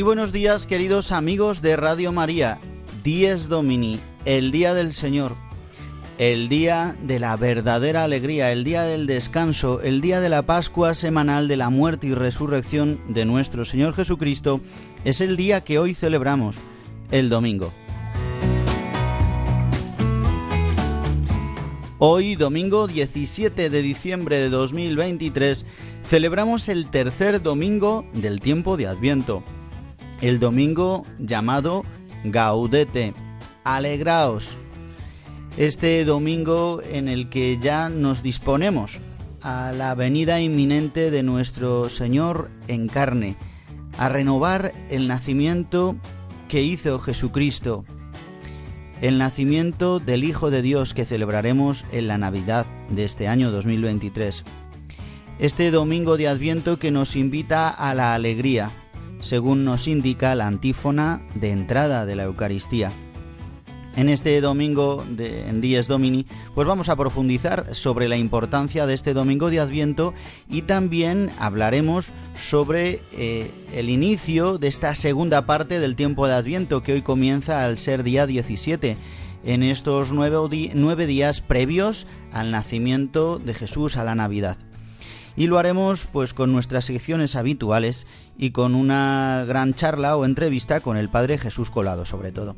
[0.00, 2.58] Muy buenos días queridos amigos de Radio María,
[3.04, 5.36] Dies Domini, el día del Señor,
[6.16, 10.94] el día de la verdadera alegría, el día del descanso, el día de la Pascua
[10.94, 14.62] semanal de la muerte y resurrección de nuestro Señor Jesucristo,
[15.04, 16.56] es el día que hoy celebramos,
[17.10, 17.70] el domingo.
[21.98, 25.66] Hoy, domingo 17 de diciembre de 2023,
[26.06, 29.44] celebramos el tercer domingo del tiempo de Adviento
[30.20, 31.84] el domingo llamado
[32.24, 33.14] Gaudete,
[33.64, 34.56] alegraos.
[35.56, 38.98] Este domingo en el que ya nos disponemos
[39.42, 43.36] a la venida inminente de nuestro Señor en carne,
[43.98, 45.96] a renovar el nacimiento
[46.48, 47.84] que hizo Jesucristo,
[49.00, 54.44] el nacimiento del Hijo de Dios que celebraremos en la Navidad de este año 2023.
[55.38, 58.70] Este domingo de Adviento que nos invita a la alegría,
[59.20, 62.90] según nos indica la antífona de entrada de la Eucaristía.
[63.96, 69.14] En este domingo en Dies Domini, pues vamos a profundizar sobre la importancia de este
[69.14, 70.14] domingo de Adviento
[70.48, 76.82] y también hablaremos sobre eh, el inicio de esta segunda parte del tiempo de Adviento
[76.82, 78.96] que hoy comienza al ser día 17
[79.44, 84.69] en estos nueve, nueve días previos al nacimiento de Jesús a la Navidad
[85.36, 90.80] y lo haremos pues con nuestras secciones habituales y con una gran charla o entrevista
[90.80, 92.56] con el Padre Jesús Colado sobre todo.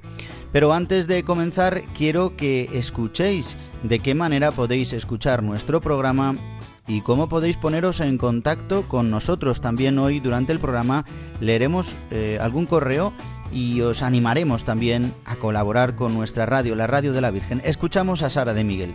[0.52, 6.36] Pero antes de comenzar quiero que escuchéis de qué manera podéis escuchar nuestro programa
[6.86, 9.60] y cómo podéis poneros en contacto con nosotros.
[9.60, 11.04] También hoy durante el programa
[11.40, 13.12] leeremos eh, algún correo
[13.52, 17.60] y os animaremos también a colaborar con nuestra radio, la Radio de la Virgen.
[17.64, 18.94] Escuchamos a Sara de Miguel.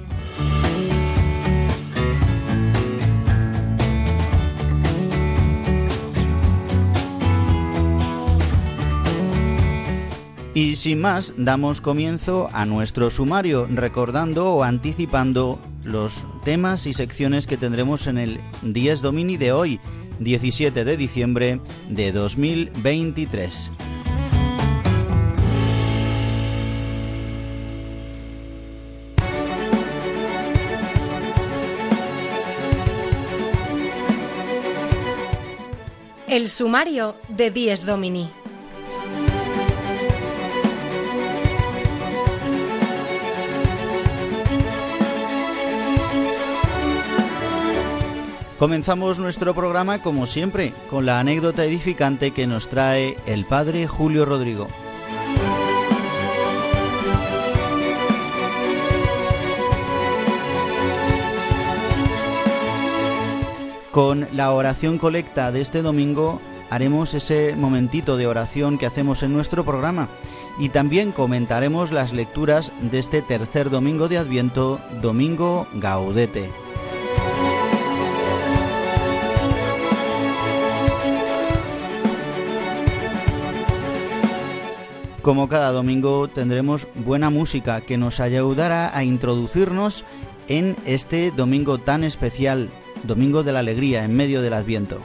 [10.61, 17.47] Y sin más, damos comienzo a nuestro sumario, recordando o anticipando los temas y secciones
[17.47, 19.79] que tendremos en el 10 Domini de hoy,
[20.19, 23.71] 17 de diciembre de 2023.
[36.27, 38.40] El sumario de 10 Domini.
[48.61, 54.23] Comenzamos nuestro programa como siempre con la anécdota edificante que nos trae el padre Julio
[54.23, 54.67] Rodrigo.
[63.89, 69.33] Con la oración colecta de este domingo haremos ese momentito de oración que hacemos en
[69.33, 70.07] nuestro programa
[70.59, 76.70] y también comentaremos las lecturas de este tercer domingo de Adviento, Domingo Gaudete.
[85.21, 90.03] Como cada domingo tendremos buena música que nos ayudará a introducirnos
[90.47, 92.69] en este domingo tan especial,
[93.03, 94.99] Domingo de la Alegría en medio del Adviento.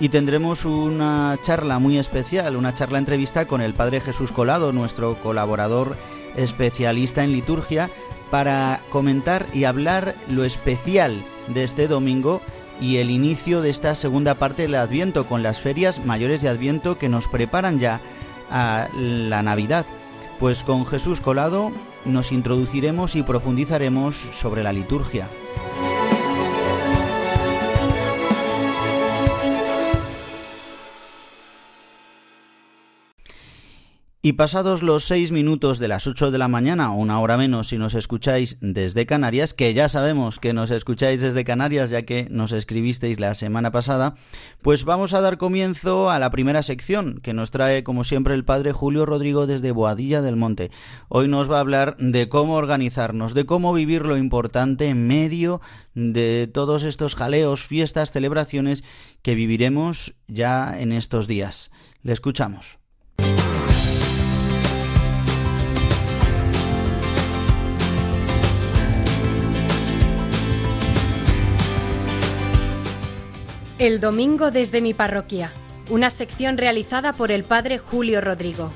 [0.00, 5.16] Y tendremos una charla muy especial, una charla entrevista con el Padre Jesús Colado, nuestro
[5.16, 5.96] colaborador
[6.36, 7.90] especialista en liturgia,
[8.30, 12.40] para comentar y hablar lo especial de este domingo
[12.80, 16.98] y el inicio de esta segunda parte del Adviento con las ferias mayores de Adviento
[16.98, 18.00] que nos preparan ya
[18.50, 19.86] a la Navidad.
[20.38, 21.72] Pues con Jesús Colado
[22.04, 25.28] nos introduciremos y profundizaremos sobre la liturgia.
[34.28, 37.78] Y pasados los seis minutos de las ocho de la mañana, una hora menos si
[37.78, 42.52] nos escucháis desde Canarias, que ya sabemos que nos escucháis desde Canarias ya que nos
[42.52, 44.16] escribisteis la semana pasada,
[44.60, 48.44] pues vamos a dar comienzo a la primera sección que nos trae como siempre el
[48.44, 50.70] padre Julio Rodrigo desde Boadilla del Monte.
[51.08, 55.62] Hoy nos va a hablar de cómo organizarnos, de cómo vivir lo importante en medio
[55.94, 58.84] de todos estos jaleos, fiestas, celebraciones
[59.22, 61.70] que viviremos ya en estos días.
[62.02, 62.78] Le escuchamos.
[73.78, 75.52] El domingo desde mi parroquia,
[75.88, 78.72] una sección realizada por el padre Julio Rodrigo.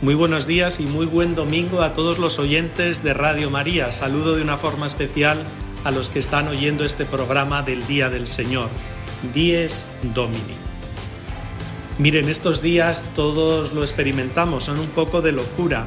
[0.00, 3.90] Muy buenos días y muy buen domingo a todos los oyentes de Radio María.
[3.90, 5.44] Saludo de una forma especial
[5.84, 8.70] a los que están oyendo este programa del Día del Señor,
[9.34, 10.69] Dies Domini.
[12.00, 15.84] Miren, estos días todos lo experimentamos, son un poco de locura.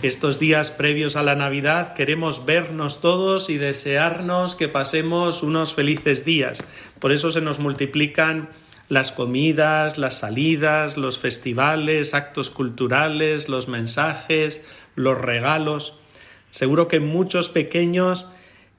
[0.00, 6.24] Estos días previos a la Navidad queremos vernos todos y desearnos que pasemos unos felices
[6.24, 6.64] días.
[7.00, 8.48] Por eso se nos multiplican
[8.88, 14.64] las comidas, las salidas, los festivales, actos culturales, los mensajes,
[14.94, 15.98] los regalos.
[16.52, 18.30] Seguro que muchos pequeños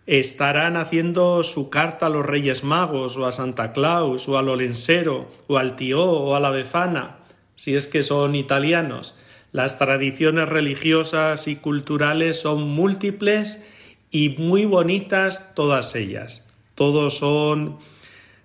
[0.08, 5.30] estarán haciendo su carta a los Reyes Magos o a Santa Claus o al Olensero
[5.48, 7.18] o al Tío o a la Befana,
[7.56, 9.16] si es que son italianos.
[9.52, 13.68] Las tradiciones religiosas y culturales son múltiples
[14.10, 16.54] y muy bonitas todas ellas.
[16.76, 17.78] Todos son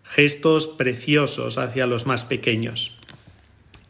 [0.02, 2.96] gestos preciosos hacia los más pequeños.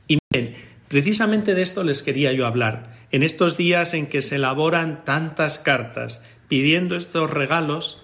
[0.09, 0.55] Y miren,
[0.89, 3.01] precisamente de esto les quería yo hablar.
[3.13, 8.03] En estos días en que se elaboran tantas cartas pidiendo estos regalos,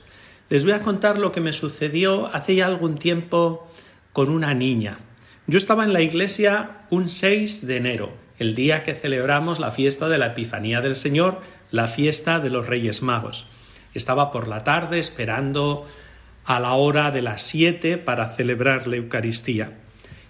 [0.48, 3.70] les voy a contar lo que me sucedió hace ya algún tiempo
[4.14, 4.96] con una niña.
[5.46, 10.08] Yo estaba en la iglesia un 6 de enero, el día que celebramos la fiesta
[10.08, 13.44] de la Epifanía del Señor, la fiesta de los Reyes Magos.
[13.92, 15.86] Estaba por la tarde esperando
[16.46, 19.72] a la hora de las 7 para celebrar la Eucaristía.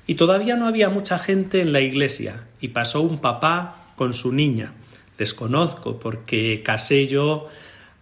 [0.08, 4.32] Y todavía no había mucha gente en la iglesia y pasó un papá con su
[4.32, 4.72] niña.
[5.18, 7.46] Les conozco porque casé yo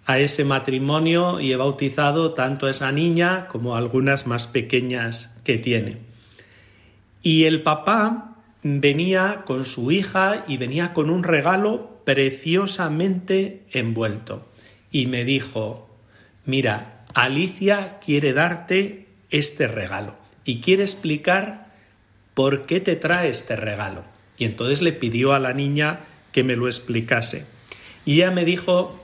[0.06, 5.36] a ese matrimonio y he bautizado tanto a esa niña como a algunas más pequeñas
[5.44, 5.98] que tiene.
[7.22, 14.48] Y el papá venía con su hija y venía con un regalo preciosamente envuelto.
[14.92, 15.88] Y me dijo,
[16.44, 21.72] mira, Alicia quiere darte este regalo y quiere explicar
[22.34, 24.04] por qué te trae este regalo.
[24.38, 27.46] Y entonces le pidió a la niña que me lo explicase.
[28.04, 29.02] Y ella me dijo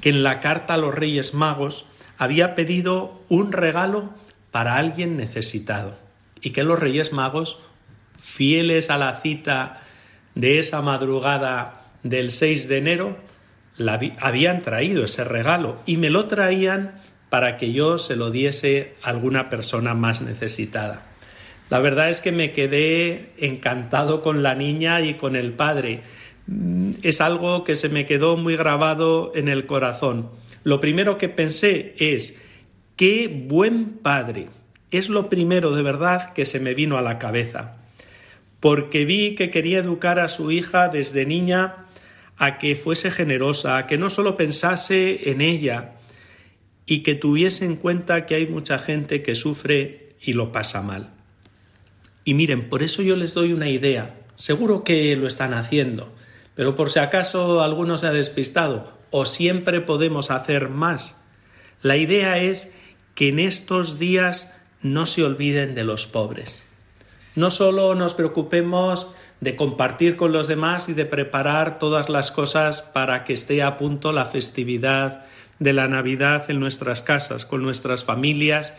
[0.00, 4.12] que en la carta a los Reyes Magos había pedido un regalo
[4.50, 5.96] para alguien necesitado
[6.40, 7.58] y que los Reyes Magos,
[8.18, 9.82] fieles a la cita
[10.34, 13.16] de esa madrugada del 6 de enero,
[14.20, 16.94] habían traído ese regalo y me lo traían
[17.28, 21.04] para que yo se lo diese a alguna persona más necesitada.
[21.70, 26.00] La verdad es que me quedé encantado con la niña y con el padre
[27.02, 30.30] es algo que se me quedó muy grabado en el corazón.
[30.64, 32.40] Lo primero que pensé es,
[32.96, 34.48] qué buen padre.
[34.90, 37.76] Es lo primero de verdad que se me vino a la cabeza,
[38.60, 41.86] porque vi que quería educar a su hija desde niña
[42.38, 45.94] a que fuese generosa, a que no solo pensase en ella
[46.86, 51.10] y que tuviese en cuenta que hay mucha gente que sufre y lo pasa mal.
[52.24, 54.14] Y miren, por eso yo les doy una idea.
[54.36, 56.14] Seguro que lo están haciendo.
[56.58, 61.22] Pero por si acaso alguno se ha despistado, o siempre podemos hacer más.
[61.82, 62.72] La idea es
[63.14, 66.64] que en estos días no se olviden de los pobres.
[67.36, 72.82] No solo nos preocupemos de compartir con los demás y de preparar todas las cosas
[72.82, 75.22] para que esté a punto la festividad
[75.60, 78.74] de la Navidad en nuestras casas, con nuestras familias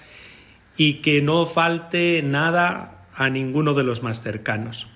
[0.76, 4.88] y que no falte nada a ninguno de los más cercanos.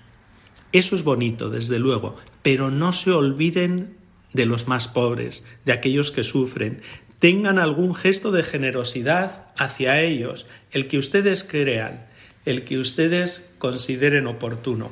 [0.72, 3.96] Eso es bonito, desde luego, pero no se olviden
[4.34, 6.82] de los más pobres, de aquellos que sufren.
[7.18, 12.06] Tengan algún gesto de generosidad hacia ellos, el que ustedes crean,
[12.44, 14.90] el que ustedes consideren oportuno.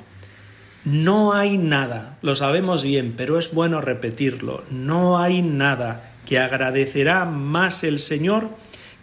[0.87, 7.27] No hay nada, lo sabemos bien, pero es bueno repetirlo, no hay nada que agradecerá
[7.27, 8.49] más el Señor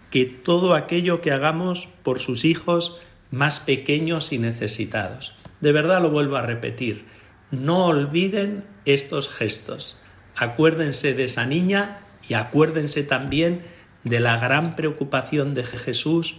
[0.09, 5.35] que todo aquello que hagamos por sus hijos más pequeños y necesitados.
[5.61, 7.05] De verdad lo vuelvo a repetir,
[7.51, 9.99] no olviden estos gestos.
[10.35, 13.63] Acuérdense de esa niña y acuérdense también
[14.03, 16.37] de la gran preocupación de Jesús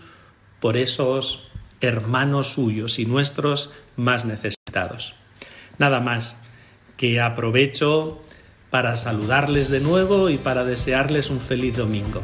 [0.60, 1.48] por esos
[1.80, 5.14] hermanos suyos y nuestros más necesitados.
[5.78, 6.38] Nada más,
[6.96, 8.22] que aprovecho
[8.70, 12.22] para saludarles de nuevo y para desearles un feliz domingo.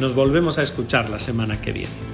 [0.00, 2.13] Nos volvemos a escuchar la semana que viene.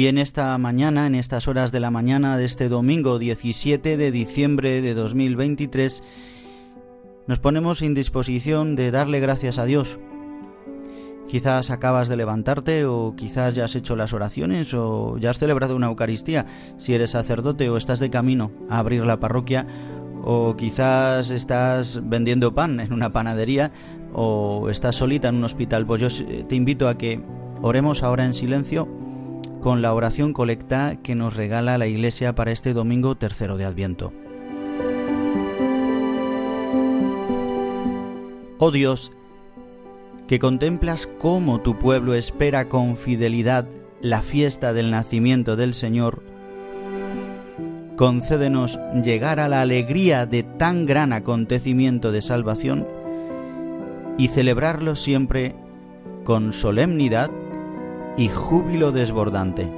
[0.00, 4.10] Y en esta mañana, en estas horas de la mañana de este domingo 17 de
[4.10, 6.02] diciembre de 2023,
[7.26, 9.98] nos ponemos en disposición de darle gracias a Dios.
[11.28, 15.76] Quizás acabas de levantarte o quizás ya has hecho las oraciones o ya has celebrado
[15.76, 16.46] una Eucaristía
[16.78, 19.66] si eres sacerdote o estás de camino a abrir la parroquia
[20.24, 23.70] o quizás estás vendiendo pan en una panadería
[24.14, 25.84] o estás solita en un hospital.
[25.84, 27.20] Pues yo te invito a que
[27.60, 28.88] oremos ahora en silencio
[29.60, 34.12] con la oración colecta que nos regala la Iglesia para este domingo tercero de Adviento.
[38.58, 39.12] Oh Dios,
[40.26, 43.66] que contemplas cómo tu pueblo espera con fidelidad
[44.00, 46.22] la fiesta del nacimiento del Señor,
[47.96, 52.86] concédenos llegar a la alegría de tan gran acontecimiento de salvación
[54.16, 55.54] y celebrarlo siempre
[56.24, 57.30] con solemnidad
[58.16, 59.70] y júbilo desbordante.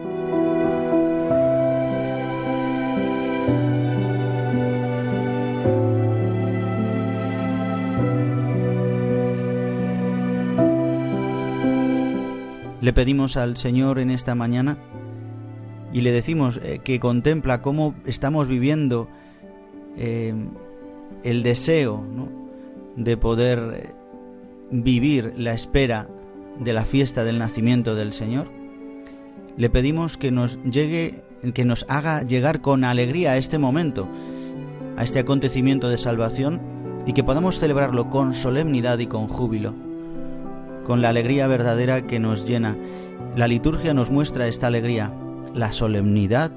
[12.83, 14.77] Le pedimos al Señor en esta mañana
[15.93, 19.09] y le decimos eh, que contempla cómo estamos viviendo
[19.97, 20.35] eh,
[21.23, 22.05] el deseo
[22.97, 23.95] de poder eh,
[24.73, 26.09] vivir la espera
[26.59, 28.49] de la fiesta del nacimiento del Señor,
[29.57, 31.23] le pedimos que nos llegue,
[31.55, 34.09] que nos haga llegar con alegría a este momento,
[34.97, 36.61] a este acontecimiento de salvación
[37.07, 39.75] y que podamos celebrarlo con solemnidad y con júbilo,
[40.87, 42.77] con la alegría verdadera que nos llena.
[43.37, 45.13] La liturgia nos muestra esta alegría,
[45.55, 46.51] la solemnidad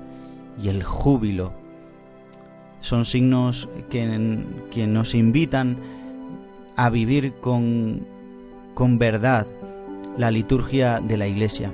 [0.61, 1.53] y el júbilo.
[2.81, 4.39] Son signos que,
[4.71, 5.77] que nos invitan
[6.75, 8.05] a vivir con,
[8.73, 9.47] con verdad,
[10.17, 11.73] la liturgia de la Iglesia.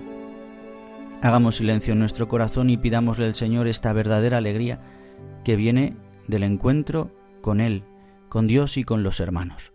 [1.21, 4.79] Hagamos silencio en nuestro corazón y pidámosle al Señor esta verdadera alegría
[5.43, 5.95] que viene
[6.27, 7.83] del encuentro con Él,
[8.29, 9.70] con Dios y con los hermanos.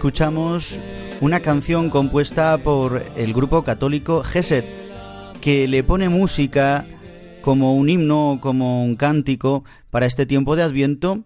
[0.00, 0.80] Escuchamos
[1.20, 4.64] una canción compuesta por el grupo católico Geset,
[5.42, 6.86] que le pone música
[7.42, 11.24] como un himno, como un cántico para este tiempo de Adviento.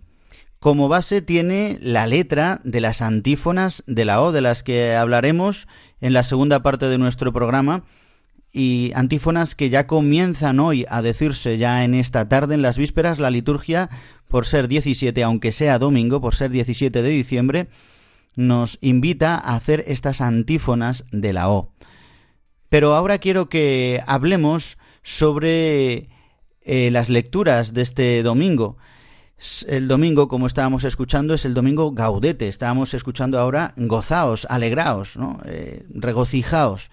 [0.58, 5.68] Como base tiene la letra de las antífonas de la O, de las que hablaremos
[6.00, 7.84] en la segunda parte de nuestro programa,
[8.52, 13.20] y antífonas que ya comienzan hoy a decirse ya en esta tarde, en las vísperas,
[13.20, 13.88] la liturgia,
[14.26, 17.68] por ser 17, aunque sea domingo, por ser 17 de diciembre,
[18.36, 21.72] nos invita a hacer estas antífonas de la O.
[22.68, 26.08] Pero ahora quiero que hablemos sobre
[26.62, 28.78] eh, las lecturas de este domingo.
[29.68, 32.48] El domingo, como estábamos escuchando, es el domingo gaudete.
[32.48, 35.18] Estábamos escuchando ahora gozaos, alegraos.
[35.44, 36.90] Eh, regocijaos.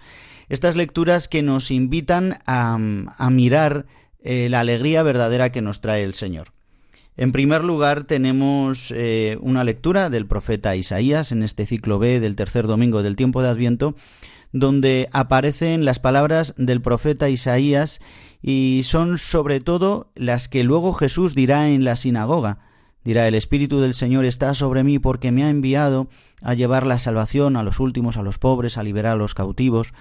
[0.48, 2.76] Estas lecturas que nos invitan a,
[3.30, 3.86] mirar
[4.22, 6.52] eh, la alegría verdadera que nos trae el Señor.
[7.16, 8.92] En primer lugar, tenemos
[9.40, 13.48] una lectura del profeta Isaías en este ciclo B del tercer domingo del tiempo de
[13.48, 13.94] Adviento,
[14.52, 18.00] donde aparecen las palabras del profeta Isaías
[18.42, 22.58] y son sobre todo las que luego Jesús dirá en la sinagoga.
[23.04, 26.08] Dirá, el Espíritu del Señor está sobre mí porque me ha enviado
[26.40, 29.92] a llevar la salvación a los últimos, a los pobres, a liberar a los cautivos.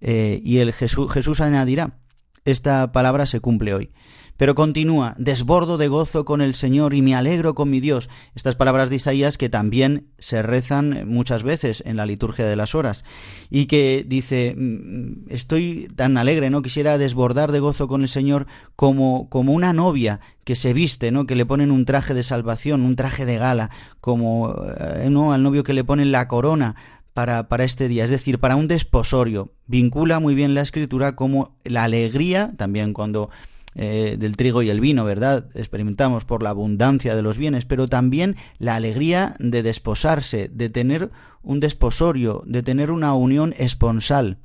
[0.00, 1.98] Eh, y el Jesús, Jesús añadirá,
[2.44, 3.90] esta palabra se cumple hoy.
[4.36, 8.08] Pero continúa, desbordo de gozo con el Señor y me alegro con mi Dios.
[8.34, 12.74] Estas palabras de Isaías que también se rezan muchas veces en la liturgia de las
[12.74, 13.04] horas
[13.50, 16.62] y que dice, mm, estoy tan alegre, ¿no?
[16.62, 18.46] Quisiera desbordar de gozo con el Señor
[18.76, 21.26] como, como una novia que se viste, ¿no?
[21.26, 23.70] Que le ponen un traje de salvación, un traje de gala,
[24.00, 25.32] como, eh, ¿no?
[25.32, 26.76] Al novio que le ponen la corona
[27.14, 29.50] para, para, este día, es decir, para un desposorio.
[29.66, 33.30] Vincula muy bien la escritura como la alegría, también cuando
[33.78, 35.50] eh, del trigo y el vino, ¿verdad?
[35.54, 41.10] Experimentamos por la abundancia de los bienes, pero también la alegría de desposarse, de tener
[41.42, 44.38] un desposorio, de tener una unión esponsal.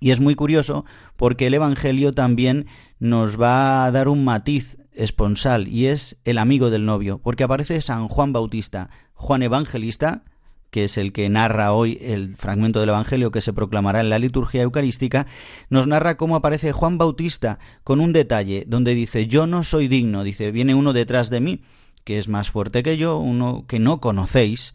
[0.00, 2.66] Y es muy curioso porque el Evangelio también
[2.98, 7.82] nos va a dar un matiz esponsal y es el amigo del novio, porque aparece
[7.82, 10.24] San Juan Bautista, Juan Evangelista,
[10.70, 14.18] que es el que narra hoy el fragmento del Evangelio que se proclamará en la
[14.18, 15.26] liturgia eucarística,
[15.70, 20.24] nos narra cómo aparece Juan Bautista con un detalle donde dice, yo no soy digno,
[20.24, 21.62] dice, viene uno detrás de mí,
[22.04, 24.74] que es más fuerte que yo, uno que no conocéis,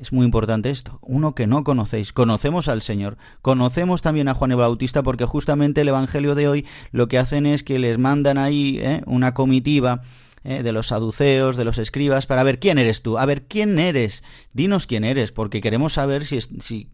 [0.00, 4.52] es muy importante esto, uno que no conocéis, conocemos al Señor, conocemos también a Juan
[4.52, 8.38] el Bautista porque justamente el Evangelio de hoy lo que hacen es que les mandan
[8.38, 9.02] ahí ¿eh?
[9.06, 10.02] una comitiva
[10.44, 13.78] eh, de los saduceos, de los escribas, para ver quién eres tú, a ver quién
[13.78, 16.88] eres, dinos quién eres, porque queremos saber si, es, si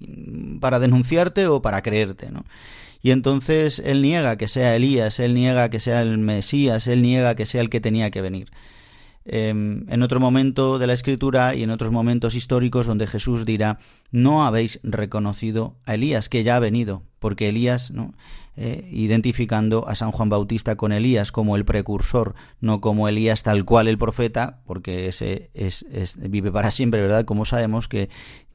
[0.60, 2.44] para denunciarte o para creerte, ¿no?
[3.00, 7.36] Y entonces él niega que sea Elías, él niega que sea el Mesías, él niega
[7.36, 8.50] que sea el que tenía que venir.
[9.30, 13.78] Em, en otro momento de la escritura y en otros momentos históricos donde Jesús dirá,
[14.10, 18.14] no habéis reconocido a Elías, que ya ha venido, porque Elías, ¿no?
[18.56, 23.64] Eh, identificando a San Juan Bautista con Elías como el precursor, no como Elías tal
[23.64, 25.84] cual el profeta, porque ese es,
[26.18, 27.24] vive para siempre, ¿verdad?
[27.24, 28.08] Como sabemos que,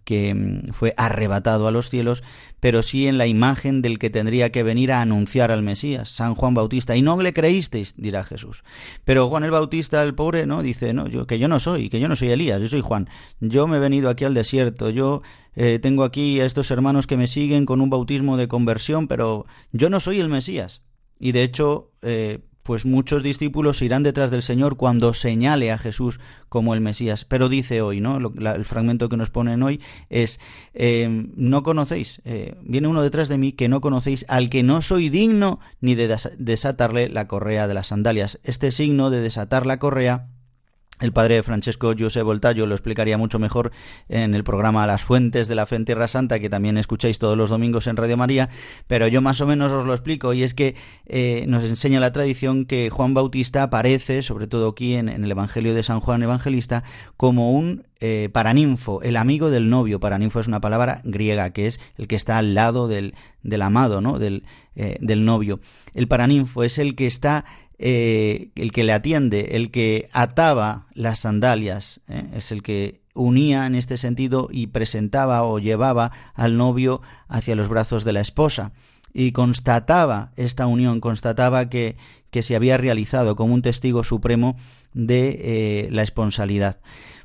[0.04, 2.24] que mm, fue arrebatado a los cielos,
[2.60, 6.36] pero sí en la imagen del que tendría que venir a anunciar al Mesías, San
[6.36, 6.96] Juan Bautista.
[6.96, 8.64] Y no le creísteis, dirá Jesús.
[9.04, 10.64] Pero Juan el Bautista, el pobre, ¿no?
[10.64, 13.10] Dice, no, yo, que yo no soy, que yo no soy Elías, yo soy Juan.
[13.40, 15.22] Yo me he venido aquí al desierto, yo
[15.56, 19.46] eh, tengo aquí a estos hermanos que me siguen con un bautismo de conversión, pero
[19.72, 20.82] yo no soy el Mesías.
[21.20, 26.20] Y de hecho, eh, pues muchos discípulos irán detrás del Señor cuando señale a Jesús
[26.50, 27.26] como el Mesías.
[27.26, 28.18] Pero dice hoy, ¿no?
[28.18, 30.40] el fragmento que nos ponen hoy es,
[30.74, 34.82] eh, no conocéis, eh, viene uno detrás de mí que no conocéis al que no
[34.82, 38.40] soy digno ni de desatarle la correa de las sandalias.
[38.44, 40.30] Este signo de desatar la correa
[41.04, 43.72] el padre Francesco José Voltaggio lo explicaría mucho mejor
[44.08, 47.38] en el programa Las Fuentes de la Fe en Tierra Santa, que también escucháis todos
[47.38, 48.50] los domingos en Radio María,
[48.88, 52.14] pero yo más o menos os lo explico, y es que eh, nos enseña la
[52.14, 56.86] tradición que Juan Bautista aparece, sobre todo aquí en, el Evangelio de San Juan Evangelista,
[57.18, 60.00] como un eh, paraninfo, el amigo del novio.
[60.00, 64.00] Paraninfo es una palabra griega, que es el que está al lado del, del amado,
[64.00, 64.20] ¿no?
[64.20, 65.60] Del, eh, del novio.
[65.94, 67.46] El paraninfo es el que está
[67.78, 72.30] eh, el que le atiende, el que ataba las sandalias, ¿eh?
[72.36, 77.70] es el que unía en este sentido y presentaba o llevaba al novio hacia los
[77.70, 78.72] brazos de la esposa
[79.14, 81.98] y constataba esta unión, constataba que,
[82.32, 84.56] que se había realizado como un testigo supremo
[84.94, 86.80] de eh, la esponsalidad.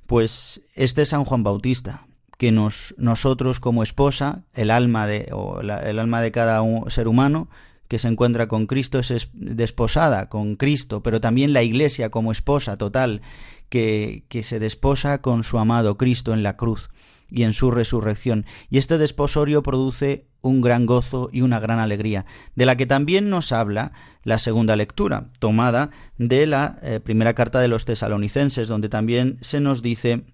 [0.06, 2.06] Pues este es San Juan Bautista,
[2.36, 7.48] que nos, nosotros como esposa, el alma de, o el alma de cada ser humano,
[7.88, 12.76] que se encuentra con Cristo es desposada con Cristo, pero también la Iglesia como esposa
[12.76, 13.22] total
[13.68, 16.90] que, que se desposa con su amado Cristo en la cruz
[17.30, 18.46] y en su resurrección.
[18.70, 23.28] Y este desposorio produce un gran gozo y una gran alegría, de la que también
[23.28, 28.88] nos habla la segunda lectura, tomada de la eh, primera carta de los tesalonicenses, donde
[28.88, 30.24] también se nos dice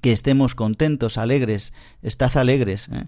[0.00, 2.88] que estemos contentos, alegres, estad alegres.
[2.92, 3.06] ¿eh?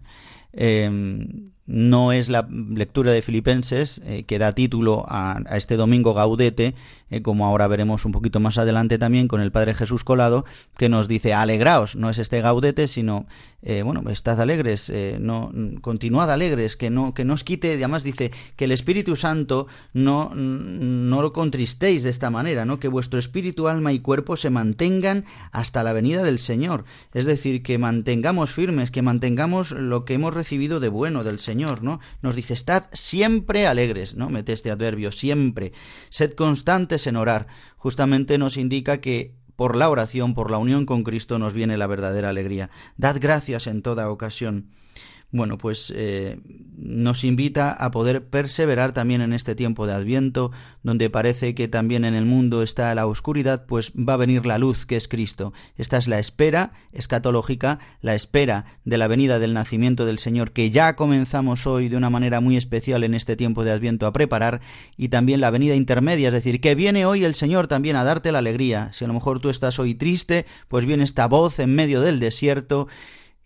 [0.53, 6.75] Em, no es la lectura de Filipenses eh, que da título a, este domingo gaudete,
[7.11, 10.45] eh, como ahora veremos un poquito más adelante también con el Padre Jesús Colado,
[10.77, 13.27] que nos dice alegraos, no es este gaudete, sino
[13.63, 15.51] eh, bueno, estad alegres, no
[15.81, 20.31] continuad alegres, que no que no os quite, además dice que el Espíritu Santo no
[20.35, 25.25] no lo contristéis de esta manera, no que vuestro espíritu, alma y cuerpo se mantengan
[25.51, 30.33] hasta la venida del Señor, es decir, que mantengamos firmes, que mantengamos lo que hemos
[30.33, 32.01] recibido de bueno del Señor Señor, ¿no?
[32.21, 34.29] Nos dice, estad siempre alegres, ¿no?
[34.29, 35.73] Mete este adverbio, siempre.
[36.11, 37.47] Sed constantes en orar.
[37.79, 41.87] Justamente nos indica que por la oración, por la unión con Cristo, nos viene la
[41.87, 42.69] verdadera alegría.
[42.99, 44.69] Dad gracias en toda ocasión
[45.37, 46.39] bueno, pues eh,
[46.77, 50.51] nos invita a poder perseverar también en este tiempo de Adviento,
[50.83, 54.59] donde parece que también en el mundo está la oscuridad, pues va a venir la
[54.59, 55.53] luz que es Cristo.
[55.77, 60.71] Esta es la espera escatológica, la espera de la venida del nacimiento del Señor, que
[60.71, 64.61] ya comenzamos hoy de una manera muy especial en este tiempo de Adviento a preparar,
[64.97, 68.33] y también la venida intermedia, es decir, que viene hoy el Señor también a darte
[68.33, 68.91] la alegría.
[68.93, 72.21] Si a lo mejor tú estás hoy triste, pues viene esta voz en medio del
[72.21, 72.89] desierto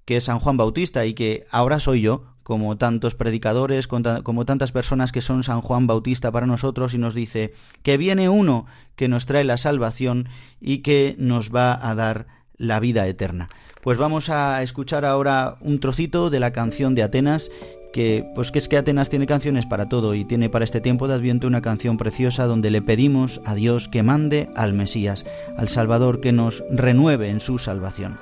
[0.04, 4.72] que es San Juan Bautista y que ahora soy yo, como tantos predicadores, como tantas
[4.72, 7.52] personas que son San Juan Bautista para nosotros y nos dice
[7.84, 10.28] que viene uno que nos trae la salvación
[10.60, 13.48] y que nos va a dar la vida eterna.
[13.82, 17.50] Pues vamos a escuchar ahora un trocito de la canción de Atenas
[17.92, 21.08] que pues que es que Atenas tiene canciones para todo y tiene para este tiempo
[21.08, 25.24] de Adviento una canción preciosa donde le pedimos a Dios que mande al Mesías,
[25.56, 28.18] al Salvador que nos renueve en su salvación.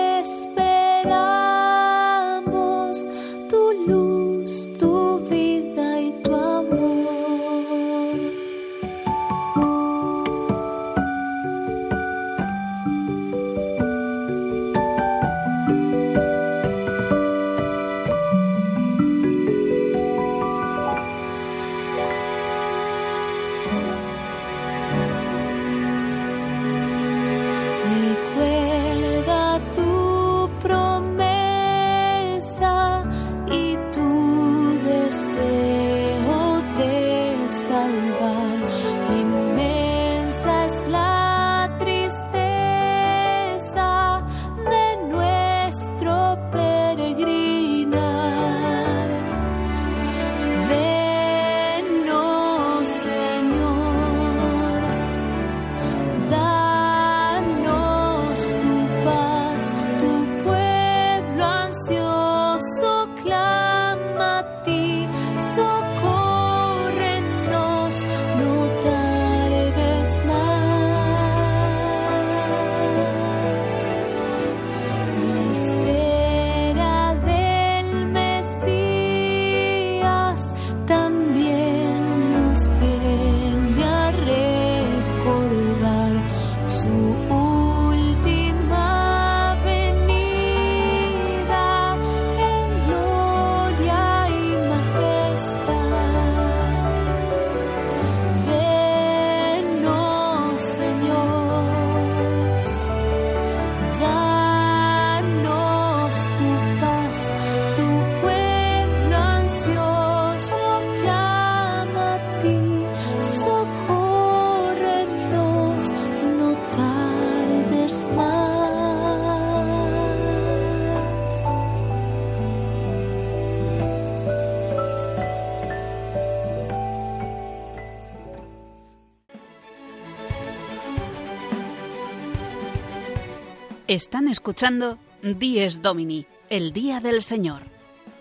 [133.93, 137.61] Están escuchando Dies Domini, el Día del Señor,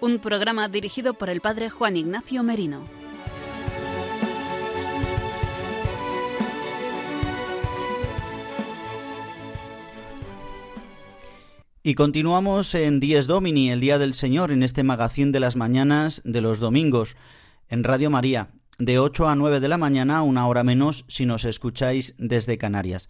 [0.02, 2.86] un programa dirigido por el Padre Juan Ignacio Merino.
[11.84, 16.22] Y continuamos en Dies Domini, el Día del Señor, en este magazín de las mañanas
[16.26, 17.16] de los domingos.
[17.70, 21.46] en Radio María, de 8 a 9 de la mañana, una hora menos si nos
[21.46, 23.08] escucháis desde Canarias.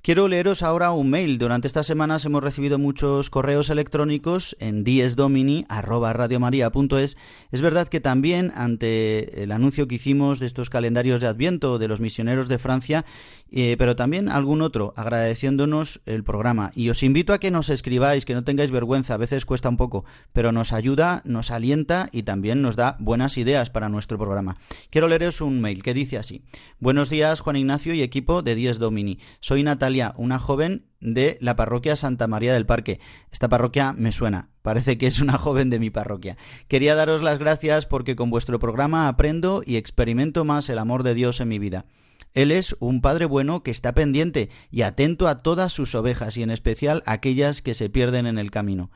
[0.00, 1.38] Quiero leeros ahora un mail.
[1.38, 7.16] Durante estas semanas hemos recibido muchos correos electrónicos en diesdomini@radiomaria.es.
[7.50, 11.88] Es verdad que también ante el anuncio que hicimos de estos calendarios de Adviento de
[11.88, 13.04] los misioneros de Francia,
[13.50, 16.70] eh, pero también algún otro agradeciéndonos el programa.
[16.76, 19.78] Y os invito a que nos escribáis, que no tengáis vergüenza, a veces cuesta un
[19.78, 24.58] poco, pero nos ayuda, nos alienta y también nos da buenas ideas para nuestro programa.
[24.90, 26.42] Quiero leeros un mail que dice así:
[26.78, 29.18] Buenos días, Juan Ignacio y equipo de Dies Domini.
[29.40, 33.00] Soy Natalia una joven de la parroquia Santa María del Parque.
[33.30, 36.36] Esta parroquia me suena, parece que es una joven de mi parroquia.
[36.68, 41.14] Quería daros las gracias porque con vuestro programa aprendo y experimento más el amor de
[41.14, 41.86] Dios en mi vida.
[42.34, 46.42] Él es un Padre bueno que está pendiente y atento a todas sus ovejas y
[46.42, 48.90] en especial a aquellas que se pierden en el camino.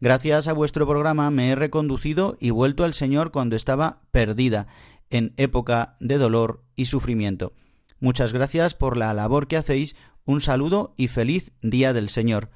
[0.00, 4.68] Gracias a vuestro programa me he reconducido y vuelto al Señor cuando estaba perdida,
[5.10, 7.52] en época de dolor y sufrimiento.
[7.98, 12.50] Muchas gracias por la labor que hacéis un saludo y feliz Día del Señor.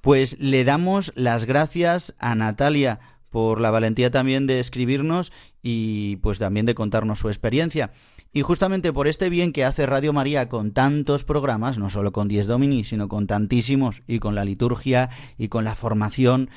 [0.00, 5.30] Pues le damos las gracias a Natalia por la valentía también de escribirnos
[5.62, 7.92] y pues también de contarnos su experiencia.
[8.32, 12.28] Y justamente por este bien que hace Radio María con tantos programas, no solo con
[12.28, 16.50] Diez Domini, sino con tantísimos, y con la liturgia y con la formación,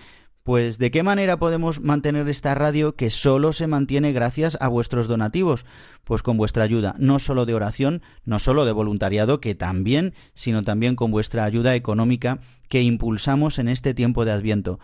[0.43, 5.07] pues ¿de qué manera podemos mantener esta radio que solo se mantiene gracias a vuestros
[5.07, 5.65] donativos?
[6.03, 10.63] Pues con vuestra ayuda, no solo de oración, no solo de voluntariado, que también, sino
[10.63, 14.79] también con vuestra ayuda económica que impulsamos en este tiempo de Adviento.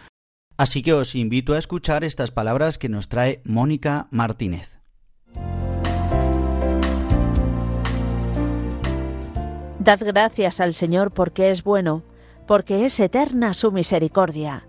[0.56, 4.80] Así que os invito a escuchar estas palabras que nos trae Mónica Martínez.
[9.80, 12.04] Dad gracias al Señor porque es bueno,
[12.48, 14.69] porque es eterna su misericordia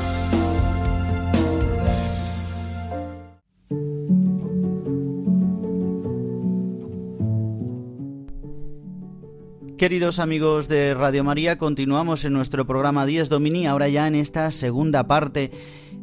[9.81, 14.51] Queridos amigos de Radio María, continuamos en nuestro programa 10 Domini, ahora ya en esta
[14.51, 15.49] segunda parte.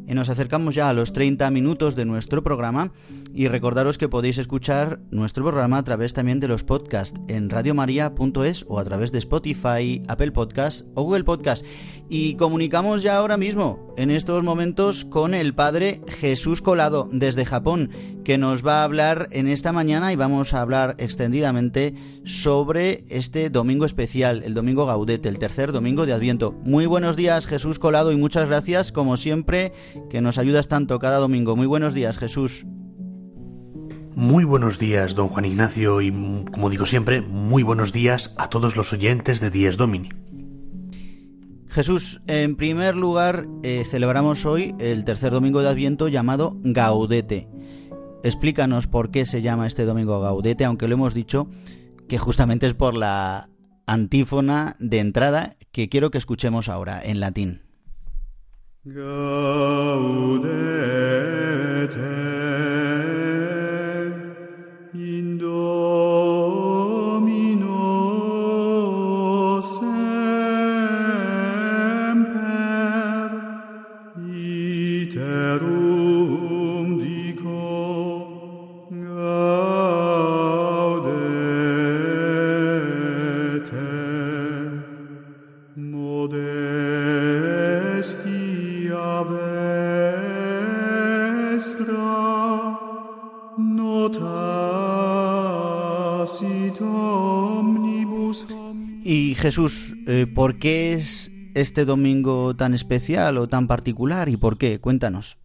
[0.05, 2.91] Nos acercamos ya a los 30 minutos de nuestro programa
[3.33, 8.65] y recordaros que podéis escuchar nuestro programa a través también de los podcasts en radiomaria.es
[8.67, 11.65] o a través de Spotify, Apple Podcasts o Google Podcasts.
[12.09, 17.89] Y comunicamos ya ahora mismo, en estos momentos, con el Padre Jesús Colado desde Japón,
[18.23, 23.49] que nos va a hablar en esta mañana y vamos a hablar extendidamente sobre este
[23.49, 26.53] domingo especial, el domingo Gaudete, el tercer domingo de Adviento.
[26.63, 29.73] Muy buenos días Jesús Colado y muchas gracias, como siempre,
[30.09, 31.57] que nos ayudas tanto cada domingo.
[31.57, 32.65] Muy buenos días Jesús.
[34.15, 38.77] Muy buenos días, don Juan Ignacio, y como digo siempre, muy buenos días a todos
[38.77, 40.07] los oyentes de Dies Domini.
[41.69, 47.47] Jesús, en primer lugar, eh, celebramos hoy el tercer domingo de Adviento llamado Gaudete.
[48.23, 51.47] Explícanos por qué se llama este domingo Gaudete, aunque lo hemos dicho
[52.07, 53.49] que justamente es por la
[53.85, 57.61] antífona de entrada que quiero que escuchemos ahora en latín.
[61.89, 63.18] iterum
[99.49, 104.79] Jesús, eh, ¿por qué es este domingo tan especial o tan particular y por qué?
[104.79, 105.39] Cuéntanos.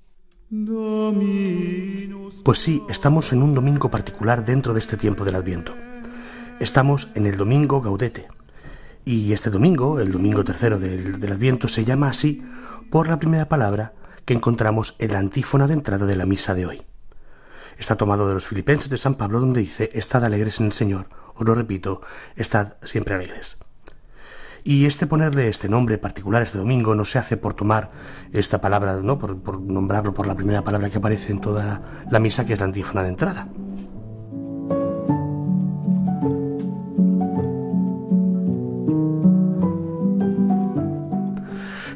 [2.45, 5.75] Pues sí, estamos en un domingo particular dentro de este tiempo del Adviento.
[6.61, 8.29] Estamos en el domingo Gaudete.
[9.07, 12.43] Y este domingo, el domingo tercero del, del Adviento, se llama así
[12.91, 13.95] por la primera palabra
[14.27, 16.83] que encontramos en la antífona de entrada de la misa de hoy.
[17.79, 21.09] Está tomado de los Filipenses de San Pablo donde dice, Estad alegres en el Señor.
[21.37, 22.03] Os lo repito,
[22.37, 23.57] estad siempre alegres.
[24.67, 27.91] Y este ponerle este nombre particular este domingo no se hace por tomar
[28.33, 29.19] esta palabra, ¿no?
[29.19, 32.65] por, nombrarlo por la primera palabra que aparece en toda la, misa, que es la
[32.65, 33.47] antífona de entrada.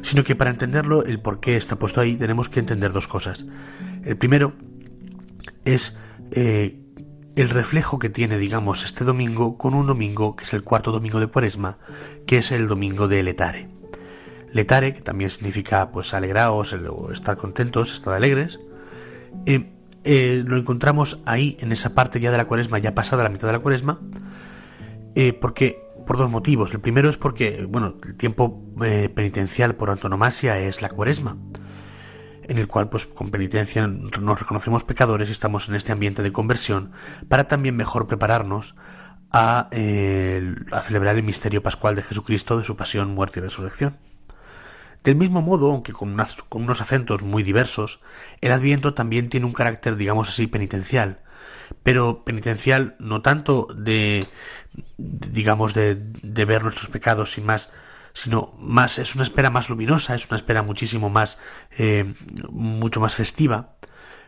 [0.01, 3.45] sino que para entenderlo, el por qué está puesto ahí, tenemos que entender dos cosas.
[4.03, 4.53] El primero
[5.65, 5.99] es
[6.31, 6.79] eh,
[7.41, 11.19] el reflejo que tiene, digamos, este domingo con un domingo que es el cuarto domingo
[11.19, 11.77] de Cuaresma,
[12.25, 13.69] que es el domingo de Letare.
[14.51, 16.75] Letare, que también significa pues alegraos,
[17.13, 18.59] estar contentos, estar alegres,
[19.45, 19.71] eh,
[20.03, 23.47] eh, lo encontramos ahí en esa parte ya de la Cuaresma, ya pasada la mitad
[23.47, 23.99] de la Cuaresma,
[25.41, 26.73] porque por dos motivos.
[26.73, 31.37] El primero es porque, bueno, el tiempo eh, penitencial por antonomasia es la cuaresma,
[32.49, 36.31] en el cual, pues, con penitencia nos reconocemos pecadores y estamos en este ambiente de
[36.31, 36.91] conversión
[37.27, 38.75] para también mejor prepararnos
[39.31, 40.55] a, eh,
[40.87, 43.97] celebrar el misterio pascual de Jesucristo, de su pasión, muerte y resurrección.
[45.03, 46.17] Del mismo modo, aunque con,
[46.49, 48.01] con unos acentos muy diversos,
[48.41, 51.19] el Adviento también tiene un carácter, digamos así, penitencial,
[51.83, 54.25] pero penitencial no tanto de,
[54.97, 57.71] digamos, de, de ver nuestros pecados sin más,
[58.21, 61.39] sino más, es una espera más luminosa, es una espera muchísimo más,
[61.77, 62.13] eh,
[62.49, 63.77] mucho más festiva,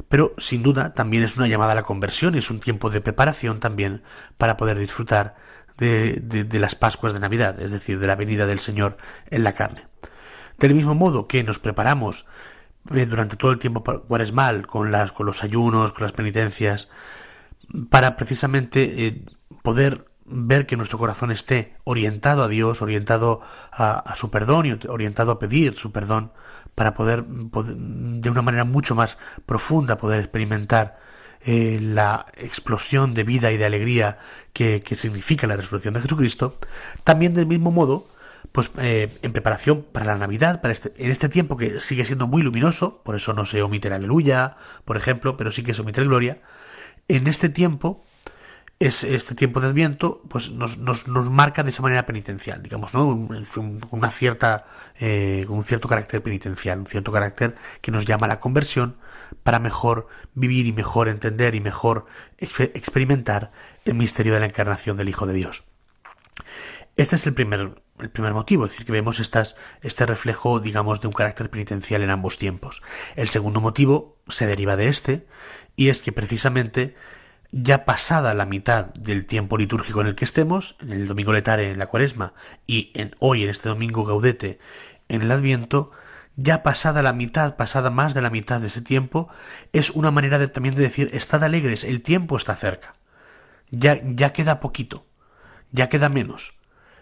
[0.07, 3.59] pero sin duda también es una llamada a la conversión es un tiempo de preparación
[3.59, 4.01] también
[4.37, 5.35] para poder disfrutar
[5.77, 8.95] de, de, de, las Pascuas de Navidad, es decir, de la venida del Señor
[9.29, 9.87] en la carne.
[10.57, 12.25] Del mismo modo que nos preparamos
[12.93, 16.87] eh, durante todo el tiempo cuaresmal con, las, con los ayunos, con las penitencias,
[17.89, 19.25] para precisamente eh,
[19.63, 23.41] poder ver que nuestro corazón esté orientado a Dios, orientado
[23.71, 26.31] a, su perdón y orientado a pedir su perdón,
[26.75, 30.99] para poder, de una manera mucho más profunda poder experimentar
[31.43, 34.19] eh, la explosión de vida y de alegría
[34.53, 36.57] que, significa la resurrección de Jesucristo,
[37.03, 38.07] también del mismo modo,
[38.51, 42.27] pues eh, en preparación para la Navidad, para este, en este tiempo que sigue siendo
[42.27, 45.81] muy luminoso, por eso no se omite el aleluya, por ejemplo, pero sí que se
[45.81, 46.41] omite el gloria,
[47.07, 48.03] en este tiempo,
[48.81, 52.95] es, este tiempo de Adviento, pues nos, nos, nos marca de esa manera penitencial, digamos,
[52.95, 53.05] ¿no?
[53.91, 54.65] una cierta,
[54.99, 58.97] eh, un cierto carácter penitencial, un cierto carácter que nos llama a la conversión
[59.43, 62.07] para mejor vivir y mejor entender y mejor
[62.39, 63.51] experimentar
[63.85, 65.63] el misterio de la encarnación del Hijo de Dios.
[66.97, 71.01] Este es el primer, el primer motivo, es decir, que vemos estas, este reflejo, digamos,
[71.01, 72.81] de un carácter penitencial en ambos tiempos.
[73.15, 75.27] El segundo motivo se deriva de este,
[75.75, 76.95] y es que precisamente
[77.51, 81.71] ya pasada la mitad del tiempo litúrgico en el que estemos, en el domingo letare
[81.71, 82.33] en la cuaresma
[82.65, 84.59] y hoy en este domingo gaudete
[85.09, 85.91] en el adviento,
[86.37, 89.27] ya pasada la mitad, pasada más de la mitad de ese tiempo,
[89.73, 92.95] es una manera también de decir, estad alegres, el tiempo está cerca.
[93.69, 95.05] Ya, ya queda poquito,
[95.71, 96.53] ya queda menos.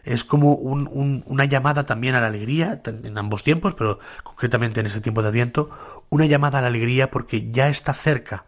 [0.03, 4.87] Es como un, una llamada también a la alegría, en ambos tiempos, pero concretamente en
[4.87, 5.69] ese tiempo de Adviento,
[6.09, 8.45] una llamada a la alegría porque ya está cerca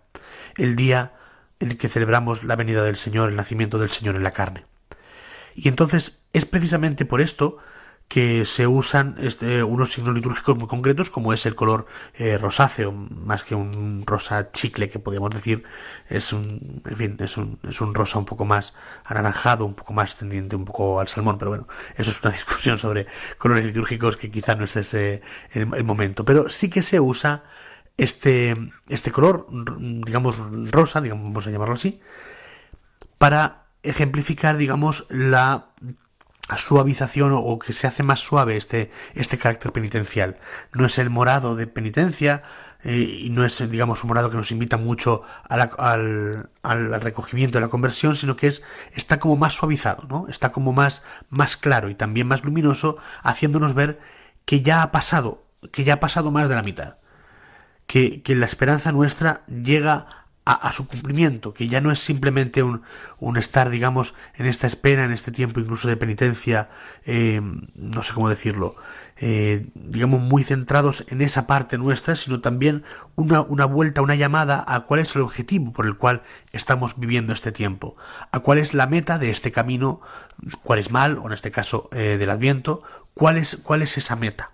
[0.57, 1.13] el día
[1.61, 4.65] en el que celebramos la venida del Señor, el nacimiento del Señor en la carne.
[5.55, 7.57] Y entonces es precisamente por esto
[8.07, 11.85] que se usan este, unos signos litúrgicos muy concretos, como es el color
[12.15, 15.63] eh, rosáceo, más que un rosa chicle que podríamos decir,
[16.09, 18.73] es un, en fin, es un, es un rosa un poco más
[19.05, 22.77] anaranjado, un poco más tendiente un poco al salmón, pero bueno, eso es una discusión
[22.79, 23.07] sobre
[23.37, 25.21] colores litúrgicos que quizá no es ese
[25.53, 27.43] el momento, pero sí que se usa
[27.97, 28.55] este,
[28.89, 29.47] este color,
[29.79, 30.37] digamos,
[30.71, 32.01] rosa, digamos, vamos a llamarlo así,
[33.17, 35.67] para ejemplificar, digamos, la
[36.57, 40.37] suavización o que se hace más suave este, este carácter penitencial.
[40.73, 42.43] No es el morado de penitencia
[42.83, 47.65] eh, y no es, digamos, un morado que nos invita mucho al, al, recogimiento de
[47.65, 48.63] la conversión, sino que es,
[48.93, 50.27] está como más suavizado, ¿no?
[50.27, 53.99] Está como más, más claro y también más luminoso, haciéndonos ver
[54.45, 57.00] que ya ha pasado, que ya ha pasado más de la mitad
[57.91, 60.07] que, la esperanza nuestra llega
[60.45, 62.83] a, su cumplimiento, que ya no es simplemente un,
[63.19, 66.69] un, estar, digamos, en esta espera, en este tiempo incluso de penitencia,
[67.05, 67.41] eh,
[67.75, 68.75] no sé cómo decirlo,
[69.17, 72.83] eh, digamos, muy centrados en esa parte nuestra, sino también
[73.15, 76.23] una, una, vuelta, una llamada a cuál es el objetivo por el cual
[76.53, 77.97] estamos viviendo este tiempo,
[78.31, 79.99] a cuál es la meta de este camino,
[80.63, 82.83] cuál es mal, o en este caso eh, del Adviento,
[83.13, 84.51] cuál es, cuál es esa meta.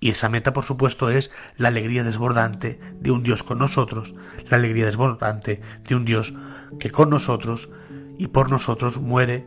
[0.00, 4.14] Y esa meta, por supuesto, es la alegría desbordante de un Dios con nosotros,
[4.48, 6.34] la alegría desbordante de un Dios
[6.78, 7.68] que con nosotros
[8.16, 9.44] y por nosotros muere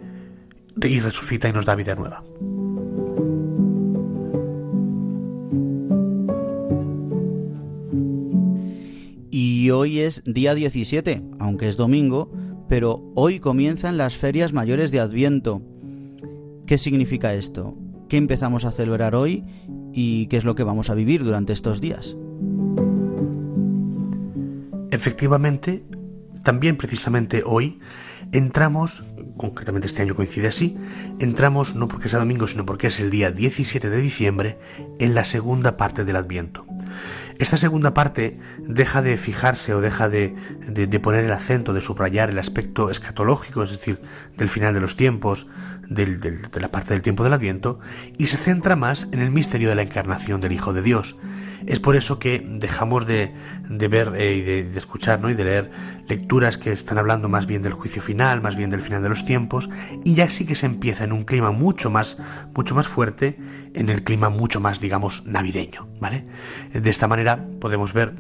[0.82, 2.24] y resucita y nos da vida nueva.
[9.30, 12.30] Y hoy es día 17, aunque es domingo,
[12.68, 15.62] pero hoy comienzan las ferias mayores de Adviento.
[16.66, 17.78] ¿Qué significa esto?
[18.10, 19.45] ¿Qué empezamos a celebrar hoy
[19.94, 22.16] y qué es lo que vamos a vivir durante estos días.
[24.92, 25.84] Efectivamente,
[26.44, 27.80] también precisamente hoy
[28.32, 29.04] entramos,
[29.38, 30.78] concretamente este año coincide así,
[31.20, 34.60] entramos no porque sea domingo, sino porque es el día 17 de diciembre,
[35.00, 36.66] en la segunda parte del Adviento.
[37.39, 40.36] Esta segunda parte deja de fijarse o deja de,
[41.02, 44.00] poner el acento, de subrayar el aspecto escatológico, es decir,
[44.38, 45.48] del final de los tiempos,
[45.92, 47.80] de la parte del tiempo del Adviento,
[48.18, 51.18] y se centra más en el misterio de la encarnación del Hijo de Dios.
[51.66, 53.34] Es por eso que dejamos de,
[53.70, 55.30] ver eh, y de, escuchar ¿no?
[55.30, 55.72] y de leer
[56.08, 59.26] lecturas que están hablando más bien del juicio final, más bien del final de los
[59.26, 59.70] tiempos,
[60.04, 62.18] y ya sí que se empieza en un clima mucho más,
[62.56, 63.38] mucho más fuerte,
[63.74, 66.26] en el clima mucho más, digamos, navideño, ¿vale?
[66.74, 68.16] De esta manera podemos ver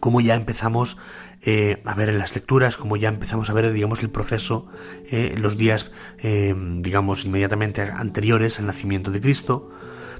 [0.00, 0.98] cómo ya empezamos
[1.44, 4.68] eh, a ver en las lecturas, como ya empezamos a ver, digamos, el proceso,
[5.10, 9.68] eh, los días, eh, digamos, inmediatamente anteriores al nacimiento de Cristo,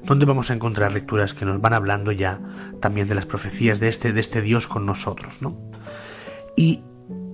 [0.03, 2.41] donde vamos a encontrar lecturas que nos van hablando ya
[2.81, 5.57] también de las profecías de este, de este Dios con nosotros, ¿no?
[6.57, 6.83] Y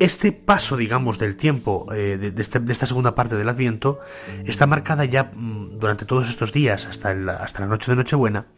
[0.01, 4.01] este paso, digamos, del tiempo de, este, de, esta segunda parte del Adviento
[4.45, 7.11] está marcada ya mm, durante todos estos días, hasta,
[7.43, 8.49] hasta la noche de Nochebuena,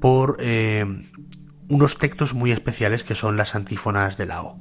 [0.00, 0.38] por
[1.72, 4.58] unos textos muy especiales que son las antífonas de la O.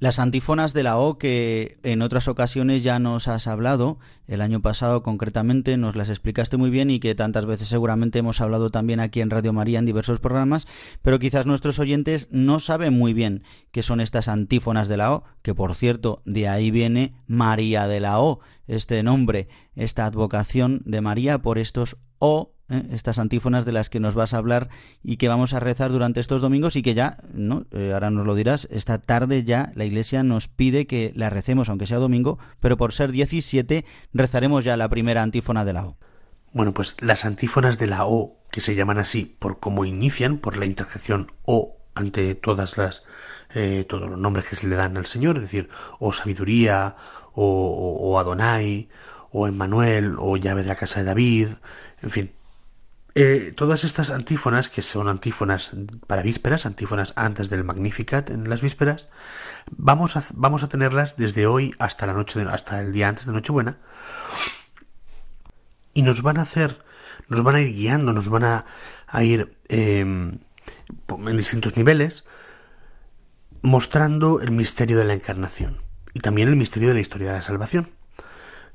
[0.00, 4.60] Las antífonas de la O que en otras ocasiones ya nos has hablado, el año
[4.60, 8.98] pasado concretamente nos las explicaste muy bien y que tantas veces seguramente hemos hablado también
[8.98, 10.66] aquí en Radio María en diversos programas,
[11.00, 15.24] pero quizás nuestros oyentes no saben muy bien qué son estas antífonas de la O,
[15.42, 21.00] que por cierto de ahí viene María de la O, este nombre, esta advocación de
[21.02, 22.82] María por estos O ¿eh?
[22.92, 24.68] estas antífonas de las que nos vas a hablar
[25.02, 27.66] y que vamos a rezar durante estos domingos y que ya, ¿no?
[27.72, 31.68] Eh, ahora nos lo dirás, esta tarde ya la Iglesia nos pide que la recemos,
[31.68, 35.96] aunque sea domingo, pero por ser 17 rezaremos ya la primera antífona de la O.
[36.52, 40.56] Bueno, pues las antífonas de la O, que se llaman así por cómo inician, por
[40.56, 43.04] la interjección O ante todas las
[43.54, 46.94] eh, todos los nombres que se le dan al Señor, es decir, o sabiduría,
[47.34, 48.88] o, o, o Adonai,
[49.32, 51.48] o Emmanuel, o llave de la casa de David,
[52.02, 52.32] en fin,
[53.14, 55.72] eh, todas estas antífonas, que son antífonas
[56.06, 59.08] para vísperas, antífonas antes del Magnificat en las vísperas,
[59.70, 63.32] vamos a, vamos a tenerlas desde hoy hasta la noche, hasta el día antes de
[63.32, 63.78] Nochebuena,
[65.92, 66.78] y nos van a hacer,
[67.28, 68.64] nos van a ir guiando, nos van a,
[69.24, 70.38] ir em,
[71.08, 72.24] en distintos niveles,
[73.62, 75.82] mostrando el misterio de la encarnación
[76.14, 77.99] y también el misterio de la historia de la salvación.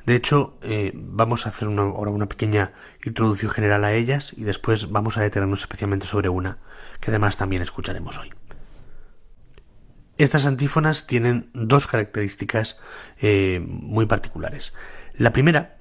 [0.05, 4.91] De hecho, eh, vamos a hacer ahora una pequeña introducción general a ellas y después
[4.91, 6.59] vamos a detenernos especialmente sobre una,
[6.99, 8.31] que además también escucharemos hoy.
[10.17, 12.79] Estas antífonas tienen dos características
[13.19, 14.73] eh, muy particulares.
[15.15, 15.75] La primera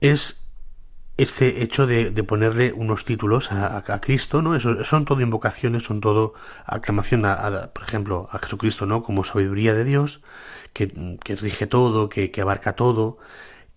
[0.00, 0.48] es
[1.18, 4.54] este hecho de, ponerle unos títulos a, Cristo, ¿no?
[4.54, 6.34] Eso, son todo invocaciones, son todo
[6.66, 9.02] aclamación, a, por ejemplo, a Jesucristo, ¿no?
[9.02, 10.22] Como sabiduría de Dios,
[10.72, 10.86] que,
[11.40, 13.18] rige todo, que abarca todo,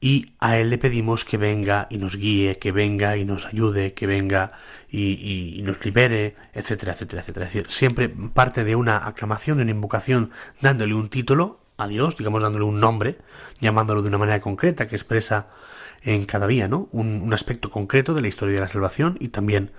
[0.02, 3.94] y a Él le pedimos que venga y nos guíe, que venga y nos ayude,
[3.94, 4.54] que venga
[4.90, 7.46] y, nos libere, etcétera, etcétera, etcétera.
[7.48, 10.32] Es decir, siempre parte de una aclamación, de una invocación,
[10.62, 13.18] dándole un título a Dios, digamos, dándole un nombre,
[13.60, 15.48] llamándolo de una manera concreta que expresa
[16.02, 16.88] en cada día, ¿no?
[16.92, 19.72] Un, aspecto concreto de la historia de la salvación y también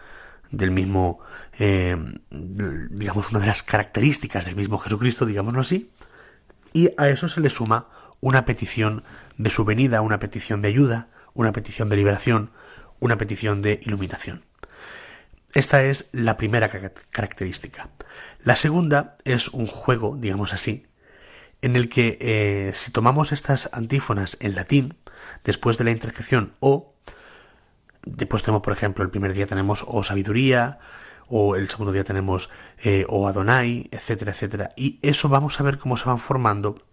[0.51, 1.21] del mismo,
[1.59, 1.97] eh,
[2.31, 5.91] digamos, una de las características del mismo Jesucristo, digámoslo así.
[6.73, 7.89] Y a eso se le suma
[8.21, 9.05] una petición
[9.37, 12.51] de su venida una petición de ayuda, una petición de liberación,
[12.99, 14.45] una petición de iluminación.
[15.53, 16.69] Esta es la primera
[17.11, 17.89] característica.
[18.45, 20.87] La segunda es un juego, digamos así,
[21.63, 24.97] en el que eh, si tomamos estas antífonas en latín,
[25.45, 26.95] después de la interjección o,
[28.05, 30.79] después tenemos, por ejemplo, el primer día tenemos o sabiduría,
[31.27, 32.51] o el segundo día tenemos
[32.83, 34.71] eh, o Adonai, etcétera, etcétera.
[34.77, 36.85] Y eso vamos a ver cómo se van formando,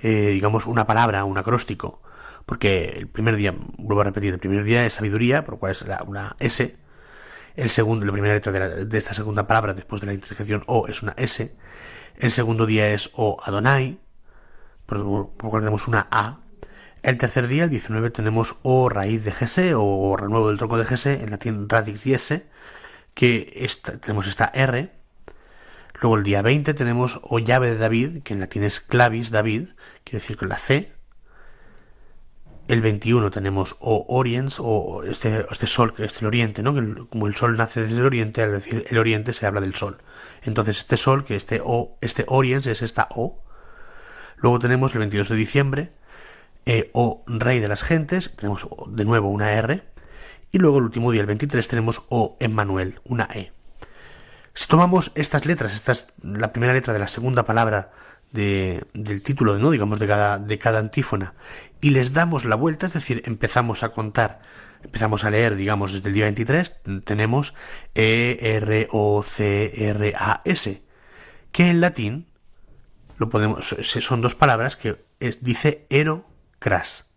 [0.00, 2.02] eh, digamos, una palabra, un acróstico.
[2.44, 5.72] Porque el primer día, vuelvo a repetir, el primer día es sabiduría, por lo cual
[5.72, 6.76] es una S.
[7.56, 11.02] El segundo, la primera letra de, esta segunda palabra, después de la interjección O, es
[11.02, 11.54] una S.
[12.16, 13.98] El segundo día es O Adonai,
[14.86, 16.40] por lo cual tenemos una A.
[17.02, 20.84] El tercer día, el 19, tenemos O raíz de GS o renuevo del tronco de
[20.84, 22.46] GS, en latín radix y S
[23.16, 23.66] que
[24.02, 24.92] tenemos esta R.
[26.02, 29.70] Luego el día 20 tenemos o llave de David, que en latín es clavis David,
[30.06, 30.92] quiere decir con la C.
[32.68, 36.74] El 21 tenemos o Oriens, o este, este sol, que es el oriente, ¿no?
[36.74, 39.74] Que como el sol nace desde el oriente, al decir el oriente se habla del
[39.74, 39.98] sol.
[40.42, 43.42] Entonces este sol, que este O, este Oriens es esta O.
[44.36, 45.92] Luego tenemos el 22 de diciembre,
[46.66, 49.82] eh, o rey de las gentes, tenemos de nuevo una R.
[50.52, 53.52] Y luego el último día, el 23, tenemos O Emmanuel, una E.
[54.54, 57.90] Si tomamos estas letras, esta es la primera letra de la segunda palabra
[58.36, 59.70] de, del título, ¿no?
[59.70, 61.34] digamos, de cada, de cada antífona,
[61.80, 64.40] y les damos la vuelta, es decir, empezamos a contar,
[64.84, 67.54] empezamos a leer, digamos, desde el día 23, tenemos
[67.94, 70.82] E, R, O, C, R, A, S,
[71.50, 72.26] que en latín
[73.16, 75.04] lo podemos, son dos palabras que
[75.40, 76.28] dice ero,
[76.58, 77.10] cras.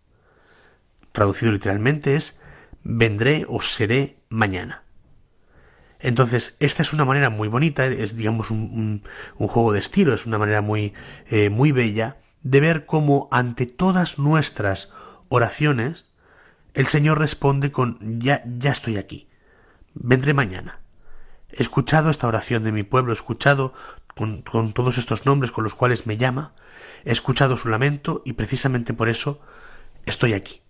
[1.12, 2.40] Traducido literalmente es
[2.82, 4.84] vendré o seré mañana.
[6.00, 9.02] Entonces, esta es una manera muy bonita, es digamos un,
[9.36, 10.94] juego de estilo, es una manera muy,
[11.28, 14.90] eh, muy bella de ver cómo ante todas nuestras
[15.28, 16.06] oraciones
[16.72, 19.28] el Señor responde con ya, ya estoy aquí,
[19.94, 20.80] vendré mañana.
[21.50, 23.74] He escuchado esta oración de mi pueblo, he escuchado
[24.14, 26.54] con, con todos estos nombres con los cuales me llama,
[27.04, 29.42] he escuchado su lamento y precisamente por eso
[30.06, 30.62] estoy aquí.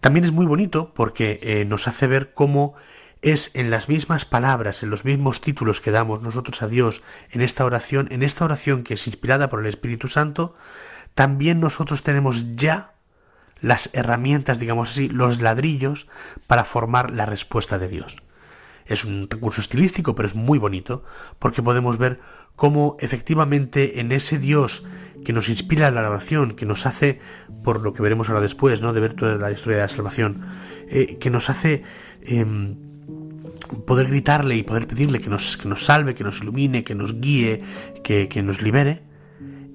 [0.00, 2.74] También es muy bonito porque eh, nos hace ver cómo
[3.22, 7.40] es en las mismas palabras, en los mismos títulos que damos nosotros a Dios en
[7.40, 10.54] esta oración, en esta oración que es inspirada por el Espíritu Santo,
[11.14, 12.94] también nosotros tenemos ya
[13.60, 16.08] las herramientas, digamos así, los ladrillos
[16.46, 18.16] para formar la respuesta de Dios.
[18.86, 21.04] Es un recurso estilístico, pero es muy bonito,
[21.38, 22.20] porque podemos ver
[22.54, 24.86] cómo efectivamente en ese Dios
[25.24, 27.20] que nos inspira la oración, que nos hace,
[27.64, 28.92] por lo que veremos ahora después, ¿no?
[28.92, 30.46] de ver toda la historia de la salvación,
[30.88, 31.82] eh, que nos hace
[32.22, 32.87] em,
[33.58, 37.20] poder gritarle y poder pedirle que nos, que nos salve, que nos ilumine, que nos
[37.20, 37.62] guíe,
[38.02, 39.02] que, que nos libere,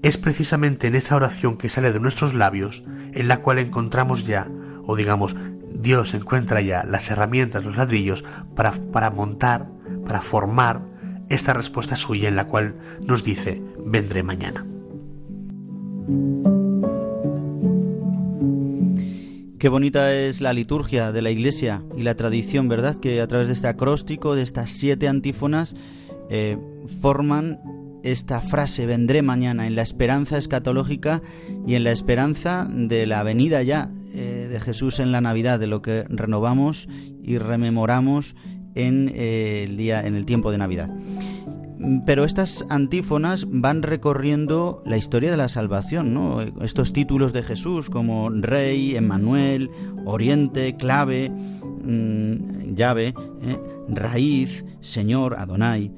[0.01, 4.49] es precisamente en esa oración que sale de nuestros labios en la cual encontramos ya,
[4.85, 5.35] o digamos,
[5.73, 8.23] Dios encuentra ya las herramientas, los ladrillos
[8.55, 9.69] para, para montar,
[10.05, 10.81] para formar
[11.29, 12.75] esta respuesta suya en la cual
[13.05, 14.65] nos dice, vendré mañana.
[19.63, 22.97] Qué bonita es la liturgia de la Iglesia y la tradición, ¿verdad?
[22.97, 25.73] Que a través de este acróstico, de estas siete antífonas,
[26.29, 26.57] eh,
[26.99, 27.61] forman
[28.03, 31.21] esta frase, vendré mañana, en la esperanza escatológica
[31.65, 35.67] y en la esperanza de la venida ya eh, de Jesús en la Navidad, de
[35.67, 36.89] lo que renovamos
[37.23, 38.35] y rememoramos
[38.75, 40.89] en eh, el día, en el tiempo de Navidad.
[42.05, 46.41] Pero estas antífonas van recorriendo la historia de la salvación, ¿no?
[46.61, 49.69] Estos títulos de Jesús como Rey, Emmanuel,
[50.05, 53.57] Oriente, Clave, mm, Llave, ¿eh?
[53.89, 55.91] Raíz, Señor, Adonai,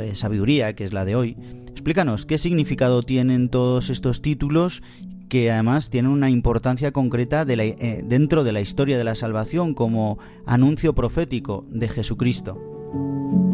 [0.00, 1.36] eh, Sabiduría, que es la de hoy.
[1.68, 4.82] Explícanos qué significado tienen todos estos títulos
[5.28, 10.18] que además tienen una importancia concreta eh, dentro de la historia de la salvación como
[10.44, 13.49] anuncio profético de Jesucristo.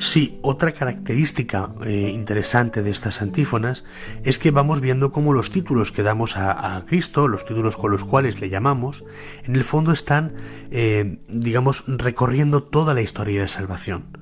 [0.00, 3.84] Sí, otra característica eh, interesante de estas antífonas
[4.22, 8.04] es que vamos viendo cómo los títulos que damos a, Cristo, los títulos con los
[8.04, 9.04] cuales le llamamos,
[9.42, 10.34] en el fondo están,
[10.70, 14.16] eh, digamos, recorriendo toda la historia de salvación.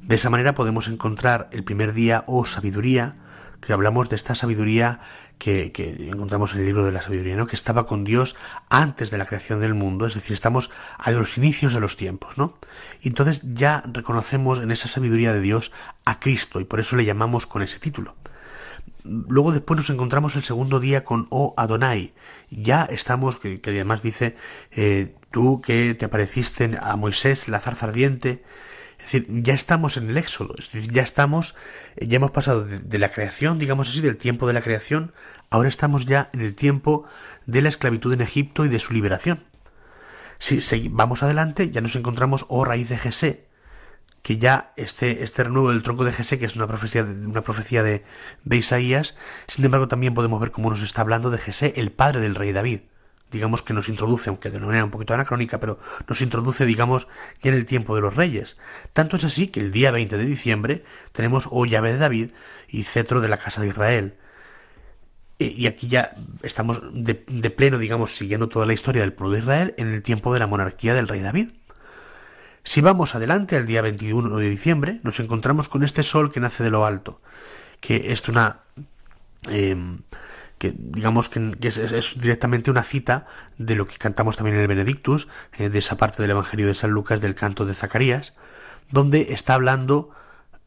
[0.00, 3.16] De esa manera podemos encontrar el primer día o sabiduría,
[3.60, 5.00] que hablamos de esta sabiduría
[5.40, 5.72] que,
[6.10, 7.46] encontramos en el libro de la sabiduría, ¿no?
[7.46, 8.36] que estaba con Dios
[8.68, 12.36] antes de la creación del mundo, es decir, estamos a los inicios de los tiempos,
[12.36, 12.58] ¿no?
[13.00, 15.72] Y entonces ya reconocemos en esa sabiduría de Dios
[16.04, 18.14] a Cristo y por eso le llamamos con ese título.
[19.02, 22.12] Luego después nos encontramos el segundo día con O Adonai.
[22.50, 24.36] Ya estamos, que, además dice,
[24.72, 28.44] eh, tú que te apareciste a Moisés, la zarza ardiente,
[29.00, 31.56] es decir, ya estamos en el éxodo, es decir, ya estamos,
[31.96, 35.12] ya hemos pasado de, la creación, digamos así, del tiempo de la creación,
[35.48, 37.06] ahora estamos ya en el tiempo
[37.46, 39.44] de la esclavitud en Egipto y de su liberación.
[40.38, 43.46] Si vamos adelante, ya nos encontramos, oh raíz de Jesé,
[44.22, 47.82] que ya este, este renuevo del tronco de Jesé, que es una profecía, una profecía
[47.82, 48.04] de,
[48.44, 49.16] de Isaías,
[49.48, 52.52] sin embargo también podemos ver cómo nos está hablando de Jesé, el padre del rey
[52.52, 52.80] David,
[53.30, 55.78] digamos que nos introduce, aunque de una manera un poquito anacrónica, pero
[56.08, 57.06] nos introduce, digamos,
[57.40, 58.56] ya en el tiempo de los reyes.
[58.92, 62.30] Tanto es así que el día 20 de diciembre tenemos O llave de David
[62.68, 64.14] y cetro de la casa de Israel.
[65.38, 69.74] Y aquí ya estamos de, pleno, digamos, siguiendo toda la historia del pueblo de Israel
[69.78, 71.48] en el tiempo de la monarquía del rey David.
[72.62, 76.62] Si vamos adelante al día 21 de diciembre, nos encontramos con este sol que nace
[76.62, 77.22] de lo alto,
[77.80, 78.60] que es una...
[79.48, 80.00] Em,
[80.60, 83.24] que digamos que, es, directamente una cita
[83.56, 86.74] de lo que cantamos también en el Benedictus, eh, de esa parte del Evangelio de
[86.74, 88.34] San Lucas del canto de Zacarías,
[88.90, 90.10] donde está hablando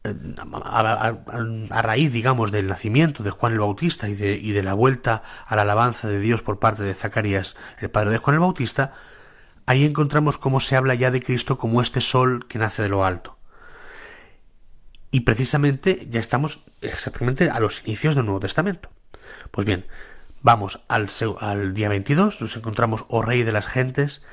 [0.02, 0.12] eh,
[0.64, 5.22] a, raíz, digamos, del nacimiento de Juan el Bautista y de, y de la vuelta
[5.46, 8.94] a la alabanza de Dios por parte de Zacarías, el padre de Juan el Bautista,
[9.64, 13.04] ahí encontramos cómo se habla ya de Cristo como este sol que nace de lo
[13.04, 13.38] alto.
[15.12, 18.90] Y precisamente ya estamos exactamente a los inicios del Nuevo Testamento.
[19.50, 19.86] Pues bien,
[20.42, 21.08] vamos al,
[21.74, 24.24] día 22, nos encontramos, oh Rey de las gentes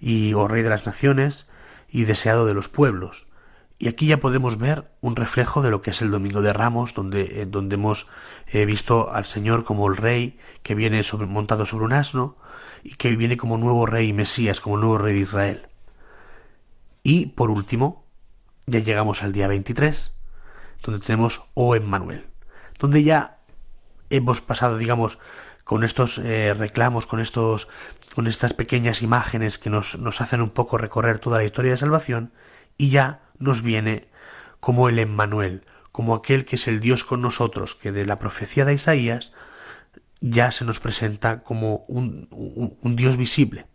[0.00, 1.46] y oh Rey de las naciones
[1.88, 3.26] y deseado de los pueblos.
[3.78, 6.94] Y aquí ya podemos ver un reflejo de lo que es el Domingo de Ramos,
[6.94, 8.08] donde, eh, donde hemos
[8.48, 12.36] eh, visto al Señor como el Rey que viene montado sobre un asno
[12.82, 15.68] y que viene como nuevo Rey Mesías, como nuevo Rey de Israel.
[17.02, 18.04] Y por último,
[18.66, 20.12] ya llegamos al día 23,
[20.82, 22.26] donde tenemos O Emmanuel,
[22.78, 23.37] donde ya
[24.10, 25.18] hemos pasado, digamos,
[25.64, 27.68] con estos eh, reclamos, con estos,
[28.14, 31.76] con estas pequeñas imágenes que nos, nos hacen un poco recorrer toda la historia de
[31.76, 32.32] salvación,
[32.76, 34.08] y ya nos viene
[34.60, 38.64] como el Emmanuel, como aquel que es el Dios con nosotros, que de la profecía
[38.64, 39.32] de Isaías
[40.20, 42.28] ya se nos presenta como un,
[42.80, 43.66] un Dios visible.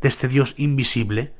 [0.00, 1.34] De este Dios invisible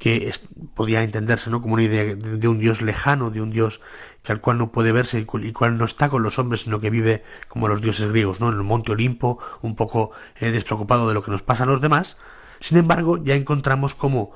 [0.00, 0.32] que
[0.74, 1.60] podía entenderse ¿no?
[1.60, 3.82] como una idea de, un Dios lejano, de un Dios
[4.22, 6.88] que al cual no puede verse y cual no está con los hombres, sino que
[6.88, 8.48] vive como los dioses griegos, ¿no?
[8.48, 11.82] en el monte Olimpo, un poco eh, despreocupado de lo que nos pasa a los
[11.82, 12.16] demás.
[12.60, 14.32] Sin embargo, ya encontramos cómo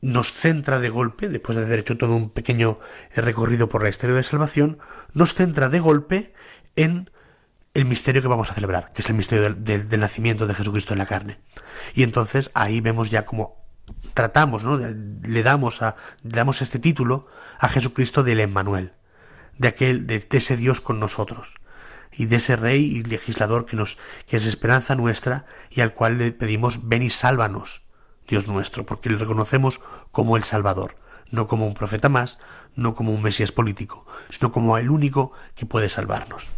[0.00, 2.80] nos centra de golpe, después de haber hecho todo un pequeño
[3.14, 4.78] eh, recorrido por la historia de salvación,
[5.14, 6.34] nos centra de golpe
[6.74, 7.10] en
[7.74, 10.94] el misterio que vamos a celebrar, que es el misterio del, del nacimiento de Jesucristo
[10.94, 11.38] en la carne.
[11.94, 13.65] Y entonces ahí vemos ya como
[14.14, 14.78] tratamos, ¿no?
[14.78, 17.26] Le damos a, le damos este título
[17.58, 18.92] a Jesucristo del Emmanuel,
[19.58, 21.54] de aquel, de, ese Dios con nosotros,
[22.12, 26.18] y de ese Rey y legislador que nos, que es esperanza nuestra y al cual
[26.18, 27.82] le pedimos ven y sálvanos,
[28.26, 29.80] Dios nuestro, porque le reconocemos
[30.12, 30.96] como el Salvador,
[31.30, 32.38] no como un profeta más,
[32.74, 36.48] no como un Mesías político, sino como el único que puede salvarnos.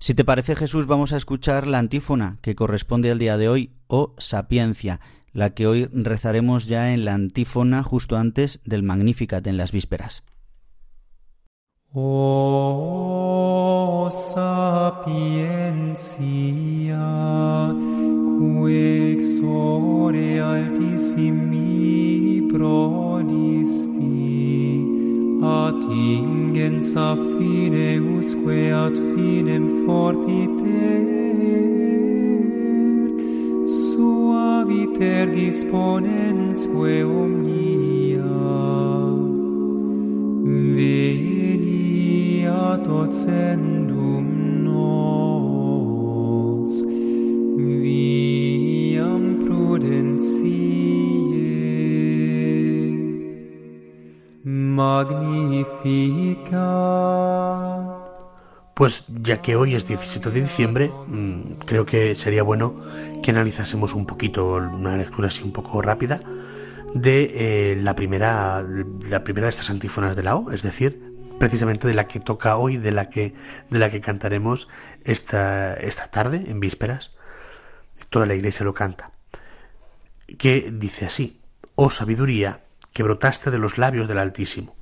[0.00, 3.72] Si te parece Jesús, vamos a escuchar la antífona que corresponde al día de hoy,
[3.88, 5.00] o sapiencia,
[5.32, 10.22] la que hoy rezaremos ya en la antífona justo antes del Magnificat en las vísperas.
[11.92, 12.88] O
[14.10, 15.38] sapiencia,
[19.42, 21.68] ore altissimi
[22.50, 23.98] prodisti,
[25.40, 31.06] Atingens a fine usque ad finem fortiter,
[33.68, 38.24] suaviter disponensque omnia,
[40.74, 43.77] veni ad ocentum,
[58.74, 62.80] Pues ya que hoy es 17 de diciembre, mm, creo que sería bueno
[63.22, 66.20] que analizásemos un poquito, una lectura así un poco rápida,
[66.94, 71.02] de eh, la, primera, la primera de estas antífonas de la O, es decir,
[71.38, 73.34] precisamente de la que toca hoy, de la que,
[73.70, 74.68] de la que cantaremos
[75.04, 77.12] esta, esta tarde, en vísperas.
[78.10, 79.12] Toda la iglesia lo canta.
[80.38, 81.40] Que dice así,
[81.74, 82.60] oh sabiduría,
[82.92, 84.74] que brotaste de los labios del Altísimo,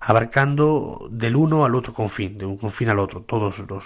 [0.00, 3.84] abarcando del uno al otro confín, de un confín al otro, todos los,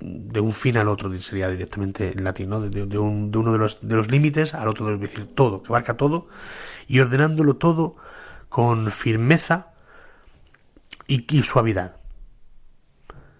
[0.00, 4.10] de un fin al otro, sería directamente en latín, de, uno de los, de los
[4.10, 6.26] límites al otro, es decir, todo, que abarca todo,
[6.86, 7.96] y ordenándolo todo
[8.48, 9.72] con firmeza
[11.06, 11.96] y, y suavidad.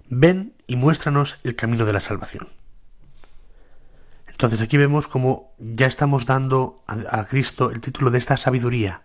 [0.08, 2.48] Ven y muéstranos el camino de la salvación.
[4.38, 9.02] Entonces aquí vemos como ya estamos dando a, Cristo el título de esta sabiduría,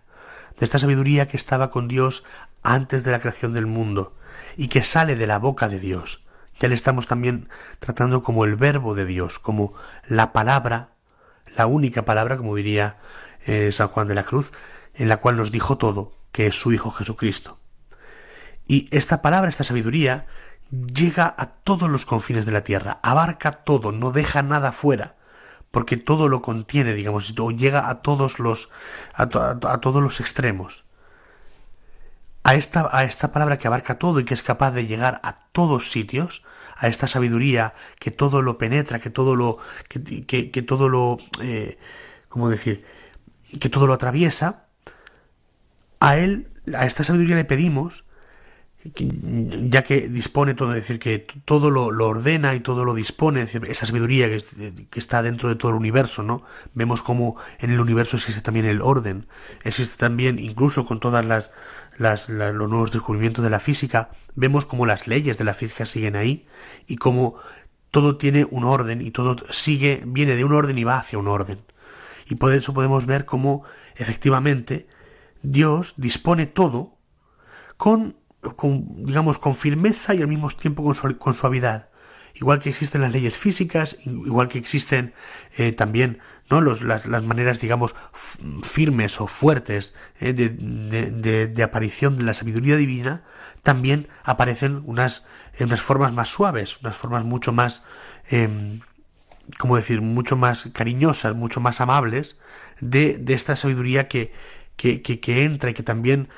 [0.58, 2.24] de esta sabiduría que estaba con Dios
[2.62, 4.14] antes de la creación del mundo
[4.56, 6.24] y que sale de la boca de Dios.
[6.60, 7.48] Ya le estamos también
[7.80, 9.74] tratando como el verbo de Dios, como
[10.06, 10.90] la palabra,
[11.56, 12.98] la única palabra, como diría
[13.46, 14.52] eh, San Juan de la Cruz,
[14.94, 17.58] en la cual nos dijo todo, que es su Hijo Jesucristo.
[18.66, 20.26] Y esta palabra, esta sabiduría,
[20.70, 25.16] llega a todos los confines de la tierra, abarca todo, no deja nada fuera,
[25.74, 28.70] porque todo lo contiene, digamos, o llega a todos los,
[29.12, 30.84] a, a todos los extremos.
[32.44, 35.48] A esta, a esta palabra que abarca todo y que es capaz de llegar a
[35.50, 36.44] todos sitios,
[36.76, 39.58] a esta sabiduría que todo lo penetra, que todo lo,
[39.88, 41.76] que, que, todo lo, eh,
[42.28, 42.84] ¿cómo decir?
[43.58, 44.66] Que todo lo atraviesa,
[45.98, 48.08] a él, a esta sabiduría le pedimos,
[48.84, 53.86] ya que dispone todo, es decir, que todo lo, ordena y todo lo dispone, esa
[53.86, 56.42] sabiduría que, está dentro de todo el universo, ¿no?
[56.74, 59.26] Vemos como en el universo existe también el orden,
[59.62, 61.50] existe también, incluso con todas las,
[61.96, 66.14] las, los nuevos descubrimientos de la física, vemos como las leyes de la física siguen
[66.14, 66.44] ahí
[66.86, 67.36] y como
[67.90, 71.28] todo tiene un orden y todo sigue, viene de un orden y va hacia un
[71.28, 71.60] orden.
[72.26, 73.64] Y por eso podemos ver cómo
[73.96, 74.88] efectivamente
[75.42, 76.98] Dios dispone todo
[77.76, 78.16] con,
[78.56, 80.82] con digamos, con firmeza y al mismo tiempo
[81.18, 81.88] con, suavidad
[82.34, 85.14] igual que existen las leyes físicas, igual que existen
[85.56, 86.20] eh, también
[86.50, 86.60] ¿no?
[86.60, 87.94] Las, las, maneras, digamos,
[88.62, 93.24] firmes o fuertes eh, de, aparición de la sabiduría divina,
[93.62, 95.26] también aparecen unas,
[95.58, 97.82] unas formas más suaves, unas formas mucho más,
[98.30, 98.80] eh,
[99.58, 102.36] ¿cómo decir?, mucho más cariñosas, mucho más amables
[102.80, 104.32] de, esta sabiduría que,
[104.76, 106.28] que, que entra y que también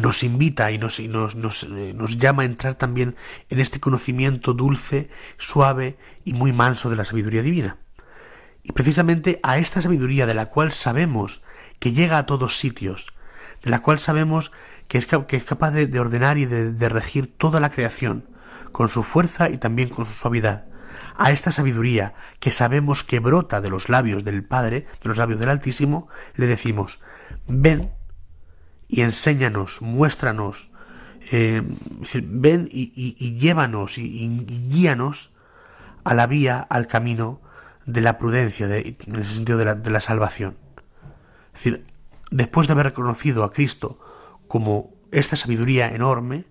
[0.00, 3.16] nos invita y nos, nos, eh, nos, llama a entrar también
[3.48, 7.78] en este conocimiento dulce, suave y muy manso de la sabiduría divina.
[8.62, 11.42] Y precisamente a esta sabiduría de la cual sabemos
[11.78, 13.08] que llega a todos sitios,
[13.62, 14.52] de la cual sabemos
[14.88, 18.28] que es, que es capaz de, ordenar y de, de regir toda la creación,
[18.72, 20.66] con su fuerza y también con su suavidad,
[21.16, 25.40] a esta sabiduría que sabemos que brota de los labios del Padre, de los labios
[25.40, 27.00] del Altísimo, le decimos,
[27.46, 27.95] ven
[28.88, 30.70] y enséñanos, muéstranos,
[31.32, 31.62] eh,
[32.22, 34.28] ven y, y, llévanos y,
[34.68, 35.32] guíanos
[36.04, 37.40] a la vía, al camino
[37.84, 40.56] de la prudencia, de, en ese sentido de la, de la salvación.
[41.54, 41.86] Es decir,
[42.30, 43.98] después de haber reconocido a Cristo
[44.46, 46.44] como esta sabiduría enorme,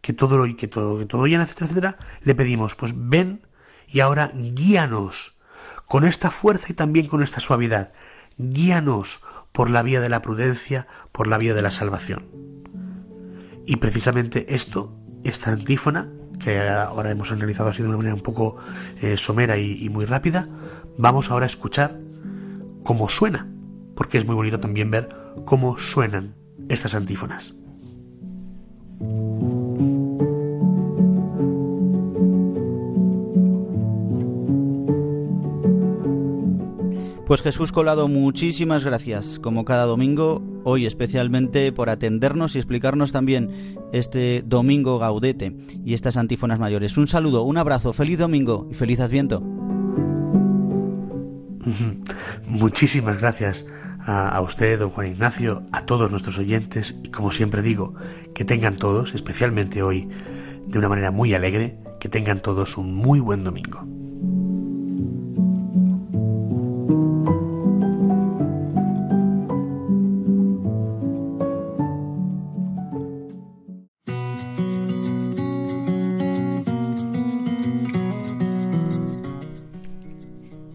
[0.00, 3.46] que todo lo que todo, que todo llena, etcétera, etcétera, le pedimos, pues ven
[3.86, 5.38] y ahora guíanos
[5.86, 7.92] con esta fuerza y también con esta suavidad.
[8.36, 9.20] Guíanos
[9.52, 12.26] por la vía de la prudencia, por la vía de la salvación.
[13.66, 18.56] Y precisamente esto, esta antífona, que ahora hemos analizado así de una manera un poco
[19.02, 20.48] eh, somera y, y muy rápida,
[20.96, 22.00] vamos ahora a escuchar
[22.84, 23.52] cómo suena,
[23.94, 25.08] porque es muy bonito también ver
[25.44, 26.36] cómo suenan
[26.68, 27.54] estas antífonas.
[37.28, 43.76] Pues Jesús Colado, muchísimas gracias, como cada domingo, hoy especialmente por atendernos y explicarnos también
[43.92, 45.54] este domingo gaudete
[45.84, 46.96] y estas antífonas mayores.
[46.96, 49.42] Un saludo, un abrazo, feliz domingo y feliz adviento.
[52.46, 53.66] Muchísimas gracias
[54.00, 57.92] a, usted, don Juan Ignacio, a todos nuestros oyentes y como siempre digo,
[58.34, 60.08] que tengan todos, especialmente hoy,
[60.66, 63.97] de una manera muy alegre, que tengan todos un muy buen domingo.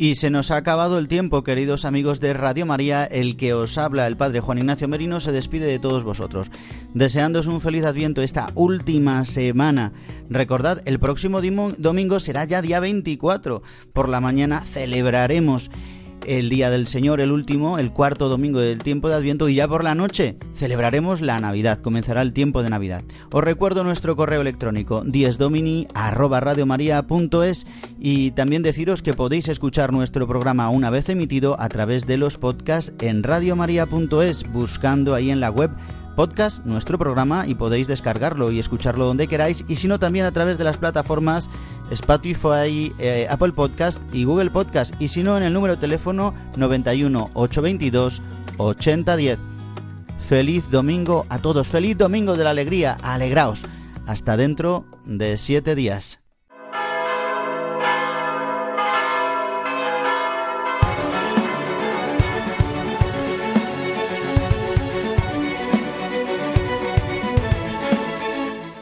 [0.04, 3.06] Y se nos ha acabado el tiempo, queridos amigos de Radio María.
[3.06, 6.52] El que os habla, el Padre Juan Ignacio Merino, se despide de todos vosotros,
[6.94, 9.94] deseándoos un feliz adviento esta última semana.
[10.30, 11.40] Recordad, el próximo
[11.78, 13.64] domingo será ya día 24.
[13.94, 15.72] Por la mañana celebraremos
[16.28, 19.68] el Día del Señor, el último, el cuarto domingo del tiempo de Adviento y ya
[19.68, 23.04] por la noche celebraremos la Navidad, comenzará el tiempo de Navidad.
[23.32, 27.68] Os recuerdo nuestro correo electrónico diesdomini@radiomaria.es
[28.00, 32.38] y también deciros que podéis escuchar nuestro programa una vez emitido a través de los
[32.38, 35.72] podcasts en radiomaria.es buscando ahí en la web
[36.16, 40.32] podcast nuestro programa y podéis descargarlo y escucharlo donde queráis y si no también a
[40.32, 41.50] través de las plataformas
[41.92, 46.34] Spotify, eh, Apple Podcast y Google Podcast y si no en el número de teléfono
[46.58, 48.22] 91 822
[48.58, 49.40] 8010.
[50.28, 53.62] Feliz domingo a todos, feliz domingo de la alegría, alegraos.
[54.06, 56.23] Hasta dentro de siete días.